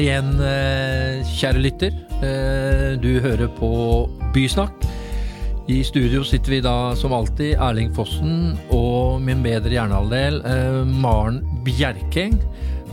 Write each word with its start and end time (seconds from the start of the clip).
Hei 0.00 0.06
igjen, 0.06 0.38
eh, 0.40 1.26
kjære 1.28 1.60
lytter. 1.60 1.92
Eh, 2.24 2.96
Du 2.96 3.20
hører 3.20 3.50
på 3.52 4.08
Bysnakk. 4.32 4.72
I 5.68 5.82
studio 5.84 6.22
sitter 6.24 6.50
vi 6.54 6.60
da 6.64 6.94
som 6.96 7.12
alltid 7.12 7.58
Erling 7.60 7.92
Fossen 7.92 8.56
og 8.72 9.20
min 9.20 9.42
bedre 9.42 9.68
hjernehalvdel 9.68 10.40
eh, 10.40 10.88
Maren 10.88 11.42
Bjerkeng 11.66 12.40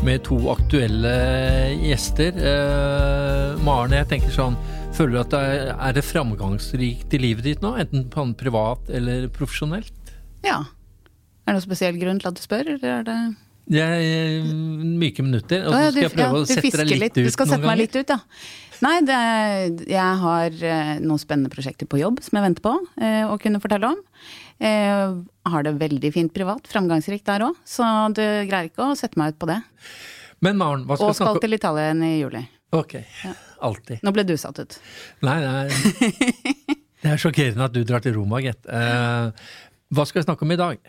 med 0.03 0.25
to 0.25 0.35
aktuelle 0.51 1.79
gjester. 1.79 2.35
Maren, 3.63 3.95
jeg 3.95 4.11
tenker 4.11 4.35
sånn 4.35 4.59
Føler 4.91 5.13
du 5.15 5.19
at 5.21 5.31
det 5.31 5.39
er, 5.47 5.75
er 5.79 5.93
det 5.95 6.03
framgangsrikt 6.03 7.15
i 7.15 7.23
livet 7.23 7.47
ditt 7.47 7.63
nå? 7.63 7.77
Enten 7.79 8.35
privat 8.35 8.83
eller 8.91 9.29
profesjonelt? 9.31 9.95
Ja. 10.43 10.59
Er 11.47 11.55
det 11.55 11.61
noen 11.61 11.69
spesiell 11.71 12.03
grunn 12.03 12.19
til 12.19 12.27
at 12.27 12.35
du 12.35 12.43
spør, 12.43 12.67
eller 12.75 12.99
er 12.99 13.07
det 13.07 13.21
Det 13.67 13.81
er 13.83 13.97
eh, 13.99 14.47
myke 15.01 15.25
minutter, 15.25 15.65
og 15.67 15.75
så 15.75 15.89
skal 15.91 16.05
jeg 16.05 16.13
prøve 16.13 16.39
ja, 16.39 16.39
å 16.39 16.47
sette 16.47 16.79
deg 16.79 16.93
litt 17.01 17.17
ut 17.17 17.27
Du 17.27 17.33
skal 17.35 17.49
sette 17.51 17.67
meg 17.67 17.81
litt 17.81 17.97
ut, 17.97 18.13
ja. 18.15 18.19
Nei, 18.85 18.97
det, 19.05 19.17
jeg 19.89 20.19
har 20.21 20.59
eh, 20.69 20.91
noen 21.01 21.21
spennende 21.21 21.51
prosjekter 21.51 21.89
på 21.89 21.99
jobb 21.99 22.21
som 22.23 22.37
jeg 22.37 22.45
venter 22.45 22.65
på 22.65 22.73
eh, 23.01 23.23
å 23.25 23.39
kunne 23.41 23.61
fortelle 23.63 23.89
om. 23.89 24.03
Eh, 24.61 25.15
har 25.51 25.65
det 25.65 25.73
veldig 25.81 26.11
fint 26.13 26.33
privat, 26.33 26.69
framgangsrikt 26.69 27.25
der 27.27 27.47
òg, 27.49 27.57
så 27.65 27.87
du 28.13 28.21
greier 28.21 28.69
ikke 28.69 28.85
å 28.85 28.97
sette 28.97 29.19
meg 29.19 29.33
ut 29.33 29.41
på 29.41 29.49
det. 29.49 29.59
Men 30.45 30.59
Maren, 30.61 30.85
hva 30.85 30.97
skal 30.99 31.11
Og 31.11 31.17
skal 31.17 31.41
til 31.41 31.57
Italia 31.57 31.89
igjen 31.89 32.05
i 32.05 32.13
juli. 32.19 32.43
Ok, 32.77 32.99
alltid. 33.63 34.03
Nå 34.05 34.13
ble 34.13 34.27
du 34.27 34.35
satt 34.37 34.59
ut. 34.61 34.77
Nei, 35.25 35.37
er, 35.41 35.71
det 37.01 37.13
er 37.15 37.21
sjokkerende 37.21 37.69
at 37.69 37.73
du 37.73 37.81
drar 37.87 38.03
til 38.05 38.17
Roma, 38.19 38.41
gitt. 38.45 38.61
Eh, 38.69 39.47
hva 39.93 40.03
skal 40.05 40.19
vi 40.19 40.25
snakke 40.25 40.43
om 40.43 40.51
i 40.51 40.59
dag? 40.59 40.79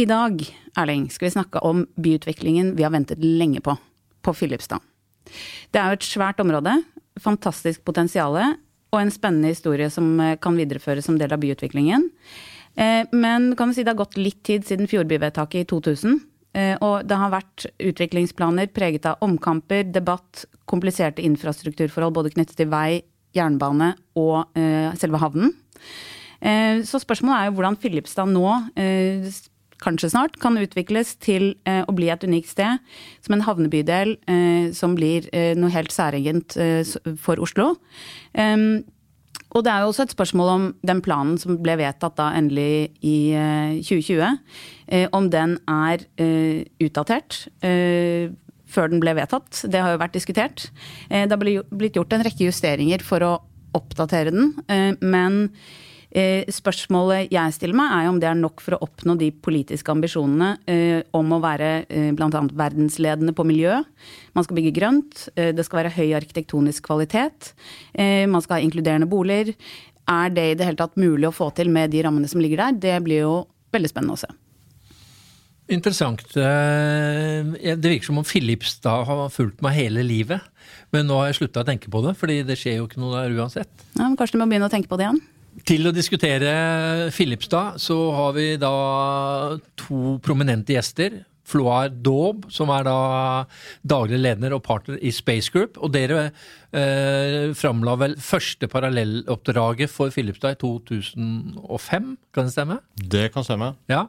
I 0.00 0.06
dag, 0.08 0.40
Erling, 0.80 1.10
skal 1.12 1.28
vi 1.28 1.34
snakke 1.34 1.60
om 1.66 1.84
byutviklingen 2.00 2.72
vi 2.78 2.86
har 2.86 2.92
ventet 2.94 3.20
lenge 3.20 3.60
på, 3.60 3.74
på 4.24 4.34
Filipstad. 4.36 4.80
Det 5.70 5.80
er 5.80 5.92
jo 5.92 5.98
et 5.98 6.06
svært 6.08 6.40
område, 6.40 6.78
fantastisk 7.20 7.84
potensial 7.84 8.38
og 8.40 8.98
en 8.98 9.12
spennende 9.12 9.52
historie 9.52 9.90
som 9.92 10.14
eh, 10.22 10.38
kan 10.40 10.56
videreføres 10.58 11.06
som 11.06 11.18
del 11.20 11.32
av 11.34 11.42
byutviklingen. 11.42 12.08
Eh, 12.74 13.04
Men 13.12 13.52
kan 13.58 13.74
si 13.74 13.84
det 13.84 13.92
har 13.92 14.00
gått 14.00 14.18
litt 14.18 14.40
tid 14.46 14.64
siden 14.66 14.88
Fjordbyvedtaket 14.90 15.66
i 15.66 15.68
2000. 15.68 16.16
eh, 16.54 16.76
Og 16.80 17.06
det 17.06 17.18
har 17.20 17.30
vært 17.30 17.68
utviklingsplaner 17.78 18.72
preget 18.72 19.06
av 19.06 19.20
omkamper, 19.20 19.84
debatt, 19.84 20.46
kompliserte 20.64 21.22
infrastrukturforhold 21.22 22.16
både 22.16 22.32
knyttet 22.32 22.56
til 22.56 22.72
vei, 22.72 23.02
jernbane 23.36 23.92
og 24.18 24.48
selve 24.98 25.20
havnen. 25.22 25.52
Eh, 26.42 26.82
Så 26.82 27.00
spørsmålet 27.02 27.38
er 27.38 27.48
jo 27.50 27.56
hvordan 27.58 27.78
Filipstad 27.80 28.28
nå, 28.28 28.46
eh, 28.76 29.30
kanskje 29.80 30.10
snart, 30.12 30.38
kan 30.40 30.56
utvikles 30.60 31.14
til 31.20 31.54
eh, 31.66 31.82
å 31.88 31.94
bli 31.96 32.10
et 32.10 32.24
unikt 32.24 32.48
sted. 32.48 32.78
Som 33.24 33.34
en 33.34 33.44
havnebydel 33.46 34.16
som 34.76 34.94
blir 34.94 35.28
noe 35.56 35.70
helt 35.70 35.92
særegent 35.92 36.56
for 37.18 37.40
Oslo. 37.40 37.76
Em, 38.34 38.84
og 39.50 39.64
det 39.66 39.72
er 39.72 39.82
jo 39.82 39.90
også 39.90 40.04
et 40.06 40.14
spørsmål 40.14 40.50
om 40.52 40.66
den 40.86 41.00
planen 41.02 41.38
som 41.40 41.56
ble 41.62 41.74
vedtatt 41.80 42.14
da 42.20 42.28
endelig 42.38 42.92
i 43.02 43.32
eh, 43.34 43.80
2020, 43.82 44.38
eh, 44.94 45.06
om 45.16 45.30
den 45.30 45.58
er 45.66 46.06
utdatert. 46.80 47.46
før 48.70 48.86
den 48.86 49.00
ble 49.02 49.16
vedtatt. 49.18 49.64
Det 49.66 49.80
har 49.82 49.90
jo 49.90 49.98
vært 49.98 50.14
diskutert. 50.14 50.70
Det 51.10 51.26
har 51.32 51.40
blitt 51.74 51.96
gjort 51.98 52.12
en 52.12 52.22
rekke 52.22 52.46
justeringer 52.46 53.02
for 53.02 53.18
å 53.26 53.30
oppdatere 53.74 54.30
den, 54.30 54.52
men 55.02 55.48
spørsmålet 56.10 57.30
jeg 57.30 57.54
stiller 57.54 57.76
meg, 57.78 57.92
er 57.94 58.08
om 58.10 58.18
det 58.18 58.26
er 58.26 58.38
nok 58.38 58.60
for 58.64 58.74
å 58.74 58.80
oppnå 58.82 59.14
de 59.20 59.28
politiske 59.30 59.92
ambisjonene 59.92 60.56
eh, 60.66 61.04
om 61.14 61.30
å 61.36 61.38
være 61.42 61.68
eh, 61.86 62.10
bl.a. 62.16 62.42
verdensledende 62.58 63.34
på 63.36 63.46
miljø. 63.46 63.76
Man 64.34 64.46
skal 64.46 64.58
bygge 64.58 64.74
grønt, 64.74 65.28
eh, 65.36 65.52
det 65.54 65.66
skal 65.68 65.84
være 65.84 65.94
høy 65.94 66.10
arkitektonisk 66.18 66.88
kvalitet, 66.88 67.52
eh, 67.94 68.26
man 68.26 68.42
skal 68.42 68.58
ha 68.58 68.66
inkluderende 68.66 69.06
boliger. 69.10 69.54
Er 70.10 70.34
det 70.34 70.50
i 70.50 70.58
det 70.58 70.66
hele 70.66 70.80
tatt 70.80 70.98
mulig 70.98 71.30
å 71.30 71.34
få 71.34 71.52
til 71.54 71.70
med 71.70 71.92
de 71.94 72.02
rammene 72.02 72.28
som 72.30 72.42
ligger 72.42 72.64
der? 72.64 72.78
Det 72.90 73.02
blir 73.06 73.22
jo 73.22 73.34
veldig 73.70 73.92
spennende 73.92 74.18
å 74.18 74.22
se. 74.24 74.32
Interessant. 75.70 76.24
Eh, 76.34 77.46
Det 77.78 77.86
virker 77.86 78.10
som 78.10 78.18
om 78.18 78.26
Filipstad 78.26 79.06
har 79.06 79.28
fulgt 79.30 79.62
meg 79.62 79.78
hele 79.78 80.02
livet. 80.02 80.40
Men 80.90 81.06
nå 81.06 81.14
har 81.20 81.30
jeg 81.30 81.38
slutta 81.38 81.62
å 81.62 81.68
tenke 81.68 81.86
på 81.86 82.02
det, 82.02 82.16
fordi 82.18 82.42
det 82.42 82.58
skjer 82.58 82.80
jo 82.80 82.88
ikke 82.88 82.98
noe 82.98 83.22
der 83.22 83.36
uansett. 83.38 83.70
Ja, 83.94 84.08
men 84.08 84.16
kanskje 84.18 84.34
du 84.34 84.42
må 84.42 84.50
begynne 84.50 84.66
å 84.66 84.72
tenke 84.72 84.90
på 84.90 84.98
det 84.98 85.06
igjen? 85.06 85.22
Til 85.66 85.88
å 85.88 85.92
diskutere 85.94 87.10
Filipstad 87.14 87.80
så 87.82 87.96
har 88.14 88.34
vi 88.36 88.46
da 88.60 88.70
to 89.78 90.16
prominente 90.24 90.76
gjester. 90.76 91.20
Floar 91.50 91.90
Daub, 91.90 92.46
som 92.52 92.70
er 92.74 92.86
da 92.86 92.96
daglig 93.82 94.20
leder 94.20 94.54
og 94.54 94.62
partner 94.66 95.00
i 95.02 95.12
Space 95.14 95.50
Group. 95.52 95.78
Og 95.82 95.92
dere 95.94 96.28
eh, 96.28 97.50
framla 97.58 97.96
vel 98.00 98.16
første 98.22 98.68
parallelloppdraget 98.70 99.90
for 99.90 100.14
Filipstad 100.14 100.56
i 100.56 100.60
2005, 100.62 102.12
kan 102.34 102.46
det 102.46 102.54
stemme? 102.54 102.78
Det 102.94 103.28
kan 103.34 103.46
stemme. 103.46 103.74
Ja. 103.90 104.06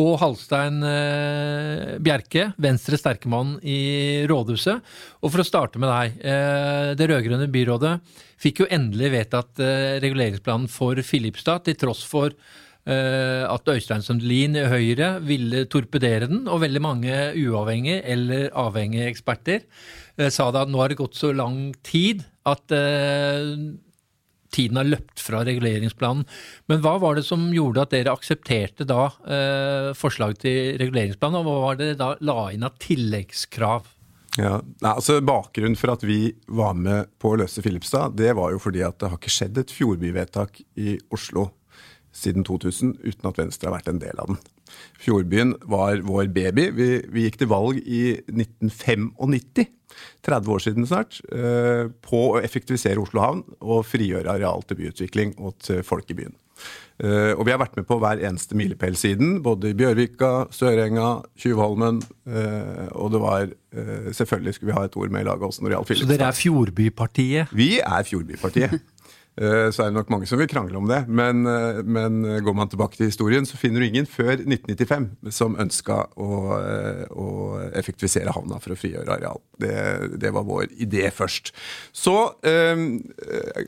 Og 0.00 0.16
Halstein 0.22 0.80
eh, 0.88 1.96
Bjerke, 2.00 2.50
Venstre 2.60 3.00
sterkemann 3.00 3.58
i 3.60 4.24
rådhuset. 4.30 4.80
Og 5.20 5.32
for 5.32 5.42
å 5.42 5.48
starte 5.48 5.80
med 5.82 5.92
deg. 5.92 6.20
Eh, 6.24 6.92
det 6.96 7.08
rød-grønne 7.10 7.50
byrådet 7.52 7.96
fikk 8.42 8.64
jo 8.64 8.70
endelig 8.72 9.12
vedtatt 9.12 9.60
eh, 9.62 10.00
reguleringsplanen 10.02 10.70
for 10.72 10.98
Filipstad, 11.06 11.64
til 11.66 11.78
tross 11.78 12.02
for 12.08 12.34
at 12.82 13.68
Øystein 13.70 14.02
Sundelin 14.02 14.56
i 14.58 14.64
Høyre 14.66 15.12
ville 15.22 15.66
torpedere 15.70 16.26
den, 16.26 16.48
og 16.50 16.64
veldig 16.64 16.80
mange 16.82 17.18
uavhengige 17.38 18.00
eller 18.10 18.48
avhengige 18.58 19.06
eksperter 19.12 19.60
eh, 20.18 20.30
sa 20.32 20.50
da 20.50 20.64
at 20.64 20.72
nå 20.72 20.82
har 20.82 20.92
det 20.92 20.98
gått 21.00 21.18
så 21.18 21.30
lang 21.36 21.70
tid 21.86 22.24
at 22.48 22.74
eh, 22.74 23.54
tiden 24.52 24.80
har 24.80 24.88
løpt 24.88 25.22
fra 25.22 25.42
reguleringsplanen. 25.46 26.26
Men 26.68 26.82
hva 26.84 26.98
var 27.02 27.16
det 27.16 27.24
som 27.26 27.48
gjorde 27.54 27.86
at 27.86 27.94
dere 27.94 28.14
aksepterte 28.14 28.86
da 28.88 29.08
eh, 29.24 29.90
forslaget 29.96 30.44
til 30.44 30.76
reguleringsplan, 30.82 31.38
og 31.38 31.48
hva 31.48 31.58
var 31.68 31.80
det 31.80 31.94
da 32.02 32.12
la 32.20 32.50
inn 32.52 32.66
av 32.66 32.76
tilleggskrav? 32.82 33.88
Ja, 34.40 34.58
altså 34.88 35.18
Bakgrunnen 35.20 35.76
for 35.76 35.92
at 35.92 36.04
vi 36.08 36.30
var 36.48 36.72
med 36.76 37.10
på 37.20 37.34
å 37.34 37.40
løse 37.42 37.64
Filipstad, 37.64 38.14
det 38.16 38.32
var 38.38 38.54
jo 38.54 38.62
fordi 38.64 38.80
at 38.86 38.96
det 39.00 39.10
har 39.12 39.20
ikke 39.20 39.32
skjedd 39.32 39.60
et 39.60 39.74
fjordbyvedtak 39.74 40.62
i 40.80 40.96
Oslo 41.12 41.50
siden 42.12 42.44
2000 42.46 42.96
uten 43.02 43.28
at 43.30 43.38
Venstre 43.40 43.70
har 43.70 43.78
vært 43.78 43.92
en 43.92 44.02
del 44.02 44.18
av 44.20 44.32
den. 44.32 44.40
Fjordbyen 45.02 45.54
var 45.68 46.00
vår 46.06 46.28
baby. 46.32 46.68
Vi, 46.76 46.88
vi 47.12 47.26
gikk 47.26 47.40
til 47.42 47.50
valg 47.52 47.80
i 47.82 48.18
1995, 48.30 49.66
30 50.24 50.52
år 50.54 50.62
siden 50.64 50.86
snart, 50.88 51.18
eh, 51.32 51.88
på 52.04 52.22
å 52.32 52.40
effektivisere 52.40 53.02
Oslo 53.02 53.24
havn 53.24 53.42
og 53.60 53.84
frigjøre 53.88 54.32
areal 54.32 54.64
til 54.64 54.80
byutvikling 54.80 55.34
og 55.38 55.58
til 55.64 55.82
folk 55.86 56.08
i 56.12 56.16
byen. 56.22 56.36
Eh, 57.02 57.32
og 57.34 57.42
vi 57.48 57.50
har 57.50 57.58
vært 57.58 57.74
med 57.76 57.88
på 57.88 57.96
hver 57.98 58.20
eneste 58.22 58.54
milepæl 58.56 58.94
siden, 58.96 59.40
både 59.42 59.72
i 59.72 59.76
Bjørvika, 59.76 60.46
Sørenga, 60.54 61.24
Tjuvholmen. 61.40 62.02
eh, 62.28 62.88
og 62.92 63.12
det 63.16 63.20
var 63.20 63.52
Selvfølgelig 64.12 64.52
skulle 64.54 64.68
vi 64.68 64.76
ha 64.76 64.82
et 64.84 64.96
ord 65.00 65.08
med 65.08 65.22
i 65.22 65.24
laget 65.24 65.46
også 65.46 65.62
når 65.62 65.70
det 65.70 65.76
gjaldt 65.78 66.00
Så 66.02 66.08
dere 66.10 66.26
er 66.28 66.36
Fjordbypartiet? 66.36 67.54
Vi 67.56 67.80
er 67.80 68.02
Fjordbypartiet. 68.04 68.74
Eh, 69.40 69.70
Så 69.72 69.80
er 69.80 69.88
det 69.88 69.96
nok 69.96 70.10
mange 70.12 70.26
som 70.28 70.36
vil 70.36 70.48
krangle 70.50 70.76
om 70.76 70.84
det, 70.90 71.06
men, 71.08 71.46
eh, 71.48 71.78
men 71.82 72.18
går 72.44 72.54
man 72.54 72.68
tilbake 72.68 72.98
til 72.98 73.08
historien, 73.08 73.46
så 73.48 73.56
finner 73.56 73.80
du 73.80 73.86
ingen 73.86 74.04
før 74.04 74.36
1995 74.44 75.32
som 75.32 75.56
ønska 75.56 76.02
å, 76.20 76.58
eh, 76.60 77.06
å 77.08 77.28
effektivisere 77.72 78.34
havna 78.34 78.60
for 78.60 78.74
å 78.74 78.76
frigjøre 78.76 79.08
areal. 79.16 79.40
Det, 79.56 80.18
det 80.20 80.32
var 80.36 80.44
vår 80.44 80.66
idé 80.76 81.08
først. 81.10 81.52
Så 81.96 82.14
eh, 82.44 82.76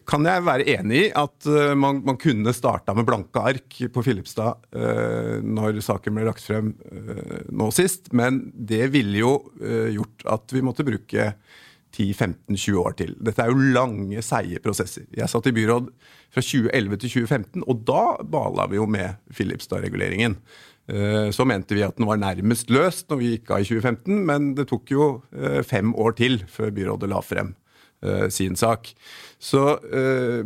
kan 0.04 0.28
jeg 0.28 0.44
være 0.44 0.68
enig 0.76 1.00
i 1.06 1.12
at 1.16 1.48
eh, 1.48 1.72
man, 1.74 2.02
man 2.04 2.20
kunne 2.20 2.52
starta 2.52 2.92
med 2.94 3.08
blanke 3.08 3.40
ark 3.40 3.80
på 3.94 4.04
Filipstad 4.04 4.60
eh, 4.76 5.40
når 5.40 5.80
saken 5.80 6.14
ble 6.18 6.28
lagt 6.28 6.44
frem 6.44 6.74
eh, 6.92 7.40
nå 7.56 7.70
sist, 7.72 8.12
men 8.12 8.50
det 8.52 8.90
ville 8.92 9.16
jo 9.24 9.34
eh, 9.64 9.94
gjort 9.96 10.28
at 10.36 10.52
vi 10.52 10.60
måtte 10.66 10.84
bruke 10.84 11.32
10-15-20 11.94 12.76
år 12.82 12.96
til. 12.98 13.14
Dette 13.22 13.44
er 13.44 13.52
jo 13.52 13.70
lange, 13.74 14.22
seige 14.24 14.60
prosesser. 14.64 15.06
Jeg 15.14 15.30
satt 15.30 15.46
i 15.50 15.54
byråd 15.54 15.88
fra 16.34 16.42
2011 16.42 17.00
til 17.04 17.14
2015, 17.16 17.64
og 17.70 17.82
da 17.88 18.04
bala 18.26 18.66
vi 18.70 18.80
jo 18.80 18.86
med 18.90 19.16
Filipstad-reguleringen. 19.32 20.36
Eh, 20.88 21.30
Så 21.32 21.46
mente 21.48 21.74
vi 21.74 21.82
at 21.86 21.96
den 21.96 22.06
var 22.06 22.20
nærmest 22.20 22.70
løst 22.70 23.08
når 23.08 23.20
vi 23.22 23.30
gikk 23.34 23.54
av 23.54 23.62
i 23.62 23.68
2015, 23.70 24.24
men 24.26 24.54
det 24.58 24.68
tok 24.68 24.90
jo 24.90 25.22
eh, 25.32 25.62
fem 25.62 25.94
år 25.94 26.16
til 26.18 26.42
før 26.50 26.74
byrådet 26.74 27.08
la 27.08 27.22
frem 27.24 27.54
sin 28.32 28.56
sak. 28.58 28.92
Så 29.44 29.60
eh, 29.92 30.40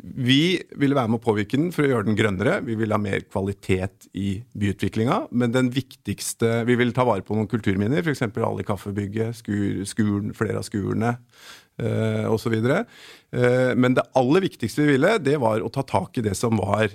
vi 0.00 0.56
ville 0.80 0.96
være 0.96 1.10
med 1.12 1.18
å 1.18 1.24
påvirke 1.26 1.58
den 1.58 1.72
for 1.74 1.84
å 1.84 1.90
gjøre 1.90 2.08
den 2.08 2.16
grønnere. 2.16 2.60
Vi 2.64 2.76
ville 2.78 2.96
ha 2.96 3.02
mer 3.02 3.26
kvalitet 3.26 4.08
i 4.16 4.38
byutviklinga. 4.56 5.26
Men 5.36 5.52
den 5.52 5.68
viktigste 5.74 6.62
Vi 6.64 6.78
vil 6.80 6.94
ta 6.96 7.04
vare 7.04 7.24
på 7.26 7.36
noen 7.36 7.50
kulturminner, 7.50 8.00
f.eks. 8.00 8.24
alle 8.24 8.64
i 8.64 8.68
kaffebygget, 8.68 9.42
skur, 9.42 9.82
skuren, 9.88 10.32
flere 10.36 10.62
av 10.62 10.64
skurene 10.64 11.16
eh, 11.76 12.24
osv. 12.32 12.54
Eh, 12.64 13.72
men 13.76 13.98
det 13.98 14.06
aller 14.16 14.46
viktigste 14.46 14.86
vi 14.86 14.94
ville, 14.94 15.18
det 15.20 15.36
var 15.42 15.60
å 15.60 15.72
ta 15.72 15.84
tak 15.84 16.16
i 16.16 16.24
det 16.24 16.36
som 16.38 16.60
var 16.60 16.88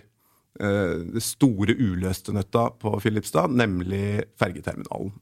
det 0.60 1.22
store 1.24 1.72
uløste 1.78 2.34
nøtta 2.36 2.66
på 2.82 2.90
Filipstad, 3.00 3.54
nemlig 3.56 4.26
fergeterminalen. 4.42 5.14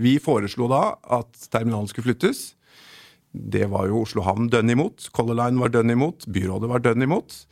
Vi 0.00 0.14
foreslo 0.22 0.68
da 0.70 0.80
at 1.18 1.42
terminalen 1.52 1.90
skulle 1.90 2.14
flyttes. 2.14 2.38
Det 3.32 3.66
var 3.72 3.88
jo 3.90 4.02
Oslo 4.06 4.24
havn 4.26 4.48
dønn 4.52 4.72
imot. 4.72 5.10
Color 5.14 5.36
Line 5.42 5.60
var 5.60 5.72
dønn 5.74 5.92
imot. 5.92 6.26
Byrådet 6.32 6.70
var 6.70 6.84
dønn 6.84 7.04
imot. 7.04 7.42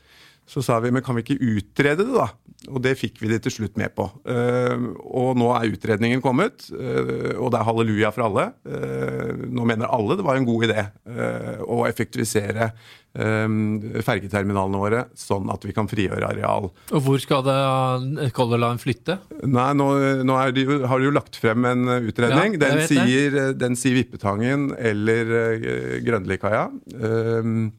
Så 0.47 0.63
sa 0.63 0.79
vi 0.83 0.93
men 0.95 1.03
kan 1.05 1.17
vi 1.19 1.25
ikke 1.25 1.41
utrede 1.59 2.07
det, 2.07 2.15
da? 2.15 2.31
Og 2.73 2.81
det 2.83 2.97
fikk 2.99 3.21
vi 3.21 3.31
de 3.31 3.39
til 3.43 3.53
slutt 3.53 3.77
med 3.79 3.93
på. 3.95 4.07
Uh, 4.27 4.93
og 5.05 5.37
nå 5.39 5.51
er 5.55 5.75
utredningen 5.75 6.23
kommet, 6.25 6.69
uh, 6.73 7.35
og 7.37 7.51
det 7.53 7.59
er 7.61 7.67
halleluja 7.67 8.13
for 8.15 8.27
alle. 8.27 8.47
Uh, 8.67 9.47
nå 9.51 9.67
mener 9.69 9.91
alle 9.93 10.17
det 10.19 10.27
var 10.27 10.39
en 10.39 10.47
god 10.47 10.69
idé 10.69 10.87
å 11.67 11.83
effektivisere 11.87 12.71
fergeterminalene 13.17 14.77
våre 14.77 14.99
sånn 15.17 15.49
at 15.49 15.63
vi 15.65 15.73
kan 15.73 15.87
frigjøre 15.89 16.27
areal. 16.29 16.67
Og 16.93 17.01
hvor 17.07 17.21
skal 17.23 17.47
det 17.47 18.27
Color 18.37 18.61
Line 18.61 18.83
flytte? 18.83 19.17
Nei, 19.41 19.71
Nå, 19.79 19.87
nå 20.29 20.37
de, 20.53 20.67
har 20.85 21.01
de 21.01 21.09
jo 21.09 21.15
lagt 21.17 21.39
frem 21.41 21.65
en 21.71 21.89
utredning. 21.97 22.59
Ja, 22.59 22.61
den, 22.67 22.83
sier, 22.91 23.39
den, 23.57 23.79
sier, 23.79 23.97
Vippetangen 23.97 24.69
eller 24.77 25.33
Grønlikaia. 26.05 26.67
Uh, 26.93 27.73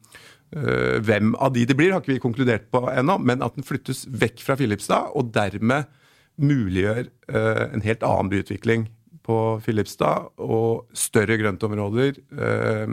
hvem 0.48 1.34
av 1.36 1.52
de 1.52 1.66
det 1.68 1.74
blir, 1.76 1.92
har 1.92 2.00
ikke 2.00 2.14
vi 2.14 2.22
konkludert 2.22 2.70
på 2.72 2.80
ennå, 2.88 3.18
men 3.20 3.42
at 3.44 3.56
den 3.58 3.66
flyttes 3.68 4.06
vekk 4.08 4.40
fra 4.46 4.56
Filipstad, 4.56 5.10
og 5.12 5.28
dermed 5.34 5.90
muliggjør 6.38 7.08
uh, 7.32 7.64
en 7.72 7.84
helt 7.84 8.04
annen 8.06 8.30
byutvikling 8.32 8.86
på 9.28 9.38
Filipstad, 9.64 10.30
og 10.40 10.86
større 10.96 11.36
grøntområder, 11.40 12.20
uh, 12.38 12.86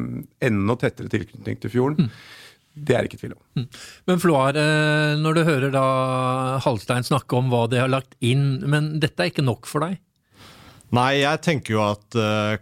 enda 0.44 0.80
tettere 0.82 1.12
tilknytning 1.14 1.62
til 1.62 1.74
fjorden. 1.78 2.10
Mm. 2.10 2.42
Det 2.76 2.96
er 2.98 3.08
ikke 3.08 3.22
tvil 3.22 3.38
om. 3.38 3.44
Mm. 3.56 3.68
Men 4.10 4.20
Floar, 4.20 4.58
når 5.16 5.38
du 5.38 5.46
hører 5.48 5.72
da 5.72 5.84
Halstein 6.66 7.06
snakke 7.08 7.38
om 7.38 7.48
hva 7.48 7.62
de 7.72 7.80
har 7.80 7.88
lagt 7.88 8.18
inn, 8.20 8.58
men 8.68 8.98
dette 9.00 9.24
er 9.24 9.32
ikke 9.32 9.46
nok 9.48 9.70
for 9.70 9.86
deg? 9.86 10.02
Nei, 10.92 11.22
jeg 11.22 11.40
tenker 11.46 11.78
jo 11.78 11.86
at 11.86 12.18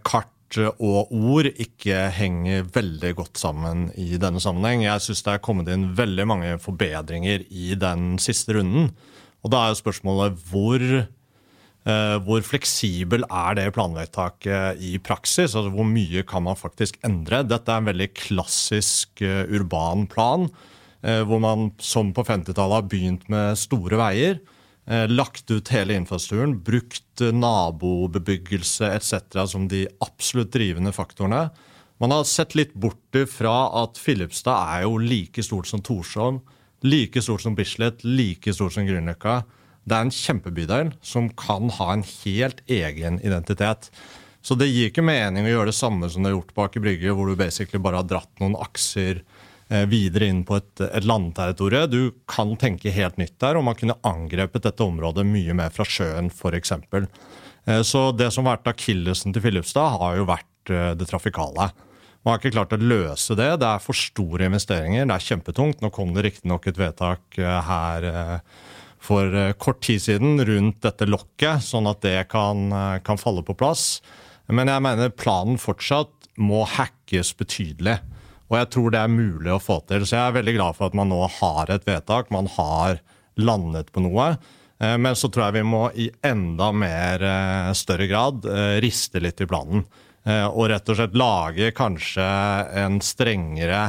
kart 0.06 0.30
og 0.62 1.10
ord 1.14 1.48
ikke 1.50 2.08
henger 2.14 2.66
veldig 2.74 3.10
godt 3.18 3.40
sammen 3.40 3.88
i 4.00 4.18
denne 4.20 4.42
sammenheng. 4.42 4.84
Jeg 4.86 5.02
syns 5.02 5.24
det 5.26 5.34
er 5.34 5.42
kommet 5.44 5.70
inn 5.72 5.90
veldig 5.98 6.26
mange 6.30 6.54
forbedringer 6.62 7.44
i 7.50 7.74
den 7.78 8.14
siste 8.22 8.56
runden. 8.58 8.92
Og 9.44 9.52
da 9.52 9.60
er 9.60 9.72
jo 9.72 9.80
spørsmålet 9.82 10.38
hvor, 10.48 10.84
eh, 10.84 12.16
hvor 12.26 12.46
fleksibel 12.46 13.26
er 13.28 13.58
det 13.58 13.66
planvedtaket 13.76 14.80
i 14.80 14.96
praksis? 14.98 15.52
Altså 15.52 15.70
Hvor 15.74 15.88
mye 15.88 16.22
kan 16.22 16.46
man 16.46 16.56
faktisk 16.56 16.98
endre? 17.04 17.42
Dette 17.44 17.68
er 17.70 17.82
en 17.82 17.90
veldig 17.90 18.10
klassisk 18.14 19.20
uh, 19.22 19.44
urban 19.52 20.06
plan, 20.06 20.48
eh, 21.02 21.22
hvor 21.22 21.40
man 21.40 21.72
som 21.78 22.14
på 22.14 22.24
50-tallet 22.24 22.80
har 22.80 22.88
begynt 22.88 23.28
med 23.28 23.58
store 23.60 24.00
veier. 24.00 24.40
Eh, 24.86 25.08
lagt 25.08 25.50
ut 25.50 25.68
hele 25.72 25.94
infrastrukturen, 25.96 26.58
brukt 26.60 27.20
nabobebyggelse 27.32 28.90
etc. 28.92 29.14
som 29.48 29.68
de 29.68 29.86
absolutt 30.04 30.52
drivende 30.52 30.92
faktorene. 30.92 31.48
Man 32.02 32.12
har 32.12 32.26
sett 32.28 32.52
litt 32.54 32.74
bort 32.74 33.16
fra 33.30 33.54
at 33.82 33.96
Filipstad 33.98 34.74
er 34.76 34.82
jo 34.84 34.98
like 35.00 35.42
stort 35.46 35.70
som 35.70 35.80
Torshov, 35.80 36.42
like 36.84 37.22
stort 37.22 37.40
som 37.40 37.56
Bislett, 37.56 38.04
like 38.04 38.52
stort 38.52 38.74
som 38.76 38.84
Grünerløkka. 38.84 39.44
Det 39.84 39.96
er 39.96 40.04
en 40.04 40.12
kjempebydel 40.12 40.92
som 41.04 41.30
kan 41.32 41.70
ha 41.78 41.92
en 41.94 42.04
helt 42.24 42.60
egen 42.68 43.20
identitet. 43.24 43.88
Så 44.44 44.56
det 44.60 44.68
gir 44.68 44.90
ikke 44.90 45.04
mening 45.04 45.46
å 45.46 45.54
gjøre 45.54 45.70
det 45.72 45.78
samme 45.78 46.10
som 46.12 46.24
det 46.24 46.32
har 46.32 46.38
gjort 46.38 46.52
på 46.52 46.64
Aker 46.66 46.84
Brygge, 46.84 47.16
hvor 47.16 47.30
du 47.30 47.40
basically 47.40 47.80
bare 47.80 48.02
har 48.02 48.08
dratt 48.10 48.32
noen 48.42 48.58
akser 48.60 49.22
videre 49.90 50.28
inn 50.30 50.42
på 50.46 50.58
et, 50.58 50.82
et 50.84 51.06
landterritorie. 51.06 51.86
Du 51.90 52.12
kan 52.30 52.52
tenke 52.60 52.92
helt 52.94 53.18
nytt 53.20 53.36
der, 53.42 53.58
og 53.58 53.66
man 53.66 53.78
kunne 53.78 53.96
angrepet 54.06 54.66
dette 54.66 54.84
området 54.84 55.26
mye 55.28 55.56
mer 55.56 55.72
fra 55.74 55.86
sjøen 55.88 56.30
f.eks. 56.32 56.74
Eh, 57.66 57.82
så 57.82 58.10
det 58.12 58.30
som 58.34 58.46
har 58.46 58.58
vært 58.58 58.74
akillesen 58.74 59.34
til 59.34 59.44
Filipstad, 59.44 59.98
har 60.00 60.20
jo 60.20 60.28
vært 60.28 60.72
eh, 60.72 60.92
det 60.98 61.08
trafikale. 61.10 61.70
Man 62.24 62.32
har 62.32 62.40
ikke 62.40 62.54
klart 62.56 62.72
å 62.72 62.80
løse 62.80 63.36
det. 63.36 63.50
Det 63.60 63.68
er 63.68 63.84
for 63.84 63.98
store 63.98 64.48
investeringer. 64.48 65.04
Det 65.08 65.16
er 65.16 65.28
kjempetungt. 65.28 65.82
Nå 65.84 65.90
kom 65.92 66.14
det 66.16 66.24
riktignok 66.24 66.70
et 66.70 66.80
vedtak 66.80 67.36
her 67.36 68.06
for 69.04 69.28
kort 69.60 69.82
tid 69.84 70.00
siden 70.00 70.40
rundt 70.48 70.78
dette 70.86 71.04
lokket, 71.04 71.60
sånn 71.66 71.84
at 71.90 72.00
det 72.00 72.22
kan, 72.32 72.72
kan 73.04 73.20
falle 73.20 73.44
på 73.44 73.52
plass. 73.60 73.98
Men 74.48 74.72
jeg 74.72 74.84
mener 74.86 75.12
planen 75.12 75.60
fortsatt 75.60 76.30
må 76.40 76.62
hackes 76.64 77.34
betydelig. 77.36 77.98
Og 78.50 78.58
jeg 78.58 78.70
tror 78.74 78.92
det 78.92 79.00
er 79.00 79.12
mulig 79.12 79.52
å 79.54 79.62
få 79.62 79.80
til. 79.88 80.04
Så 80.04 80.18
jeg 80.18 80.24
er 80.28 80.38
veldig 80.38 80.54
glad 80.58 80.76
for 80.76 80.90
at 80.90 80.98
man 80.98 81.10
nå 81.12 81.22
har 81.40 81.72
et 81.72 81.86
vedtak. 81.88 82.32
Man 82.34 82.50
har 82.56 83.00
landet 83.40 83.90
på 83.92 84.02
noe. 84.04 84.34
Eh, 84.84 84.96
men 85.00 85.16
så 85.16 85.30
tror 85.32 85.46
jeg 85.46 85.58
vi 85.60 85.66
må 85.68 85.84
i 85.96 86.10
enda 86.24 86.70
mer 86.74 87.22
eh, 87.24 87.72
større 87.76 88.08
grad 88.10 88.44
eh, 88.48 88.76
riste 88.84 89.22
litt 89.22 89.40
i 89.40 89.48
planen. 89.50 89.86
Og 90.24 90.70
rett 90.70 90.88
og 90.88 90.96
slett 90.96 91.16
lage 91.20 91.66
kanskje 91.76 92.24
en 92.80 92.94
strengere 93.04 93.82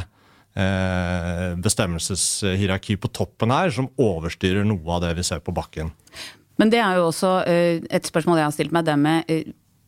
bestemmelseshierarki 1.64 2.98
på 3.00 3.08
toppen 3.16 3.54
her, 3.56 3.72
som 3.72 3.88
overstyrer 3.96 4.68
noe 4.68 4.98
av 4.98 5.06
det 5.06 5.14
vi 5.16 5.24
ser 5.24 5.40
på 5.40 5.56
bakken. 5.56 5.94
Men 6.60 6.74
det 6.74 6.82
er 6.84 7.00
jo 7.00 7.06
også 7.14 7.32
et 7.48 8.12
spørsmål 8.12 8.42
jeg 8.42 8.48
har 8.50 8.56
stilt 8.58 8.76
meg, 8.76 8.84
det 8.84 8.98
med 9.00 9.32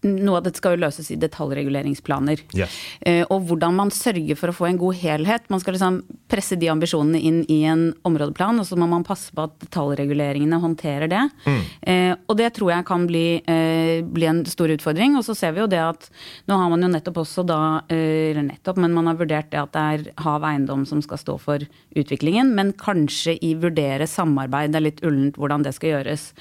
noe 0.06 0.38
av 0.38 0.46
dette 0.46 0.60
skal 0.62 0.76
jo 0.76 0.84
løses 0.84 1.10
i 1.10 1.18
detaljreguleringsplaner. 1.18 2.44
Yes. 2.58 2.74
Eh, 3.02 3.24
og 3.34 3.48
hvordan 3.50 3.74
man 3.80 3.92
sørger 3.94 4.38
for 4.38 4.52
å 4.52 4.56
få 4.56 4.68
en 4.70 4.80
god 4.80 4.98
helhet. 5.00 5.48
Man 5.50 5.62
skal 5.64 5.74
liksom 5.74 6.00
presse 6.30 6.58
de 6.60 6.70
ambisjonene 6.70 7.22
inn 7.24 7.40
i 7.50 7.64
en 7.70 7.90
områdeplan, 8.06 8.62
og 8.62 8.68
så 8.70 8.78
må 8.78 8.88
man 8.90 9.06
passe 9.08 9.34
på 9.34 9.48
at 9.48 9.56
detaljreguleringene 9.64 10.60
håndterer 10.62 11.10
det. 11.10 11.24
Mm. 11.48 11.62
Eh, 11.82 12.14
og 12.28 12.38
det 12.38 12.52
tror 12.58 12.74
jeg 12.76 12.88
kan 12.90 13.08
bli, 13.10 13.26
eh, 13.42 14.04
bli, 14.06 14.28
en 14.28 14.44
stor 14.46 14.70
utfordring. 14.76 15.18
Og 15.18 15.26
så 15.26 15.36
ser 15.36 15.56
vi 15.56 15.64
jo 15.64 15.72
det 15.72 15.82
at 15.82 16.10
nå 16.48 16.60
har 16.62 16.70
man 16.70 16.86
jo 16.86 16.92
nettopp 16.94 17.24
også 17.24 17.46
da, 17.48 17.82
eller 17.90 18.44
nettopp, 18.44 18.78
men 18.78 18.94
man 18.94 19.08
har 19.08 19.18
vurdert 19.18 19.50
det 19.52 19.62
at 19.62 19.74
det 19.74 19.82
er 19.82 20.22
hav 20.22 20.46
eiendom 20.46 20.86
som 20.86 21.02
skal 21.02 21.18
stå 21.18 21.38
for 21.42 21.64
utviklingen. 21.96 22.54
Men 22.54 22.74
kanskje 22.74 23.38
i 23.42 23.56
vurdere 23.56 24.06
samarbeid. 24.06 24.72
Det 24.72 24.82
er 24.82 24.88
litt 24.92 25.04
ullent 25.08 25.40
hvordan 25.40 25.66
det 25.66 25.74
skal 25.74 25.96
gjøres. 25.96 26.34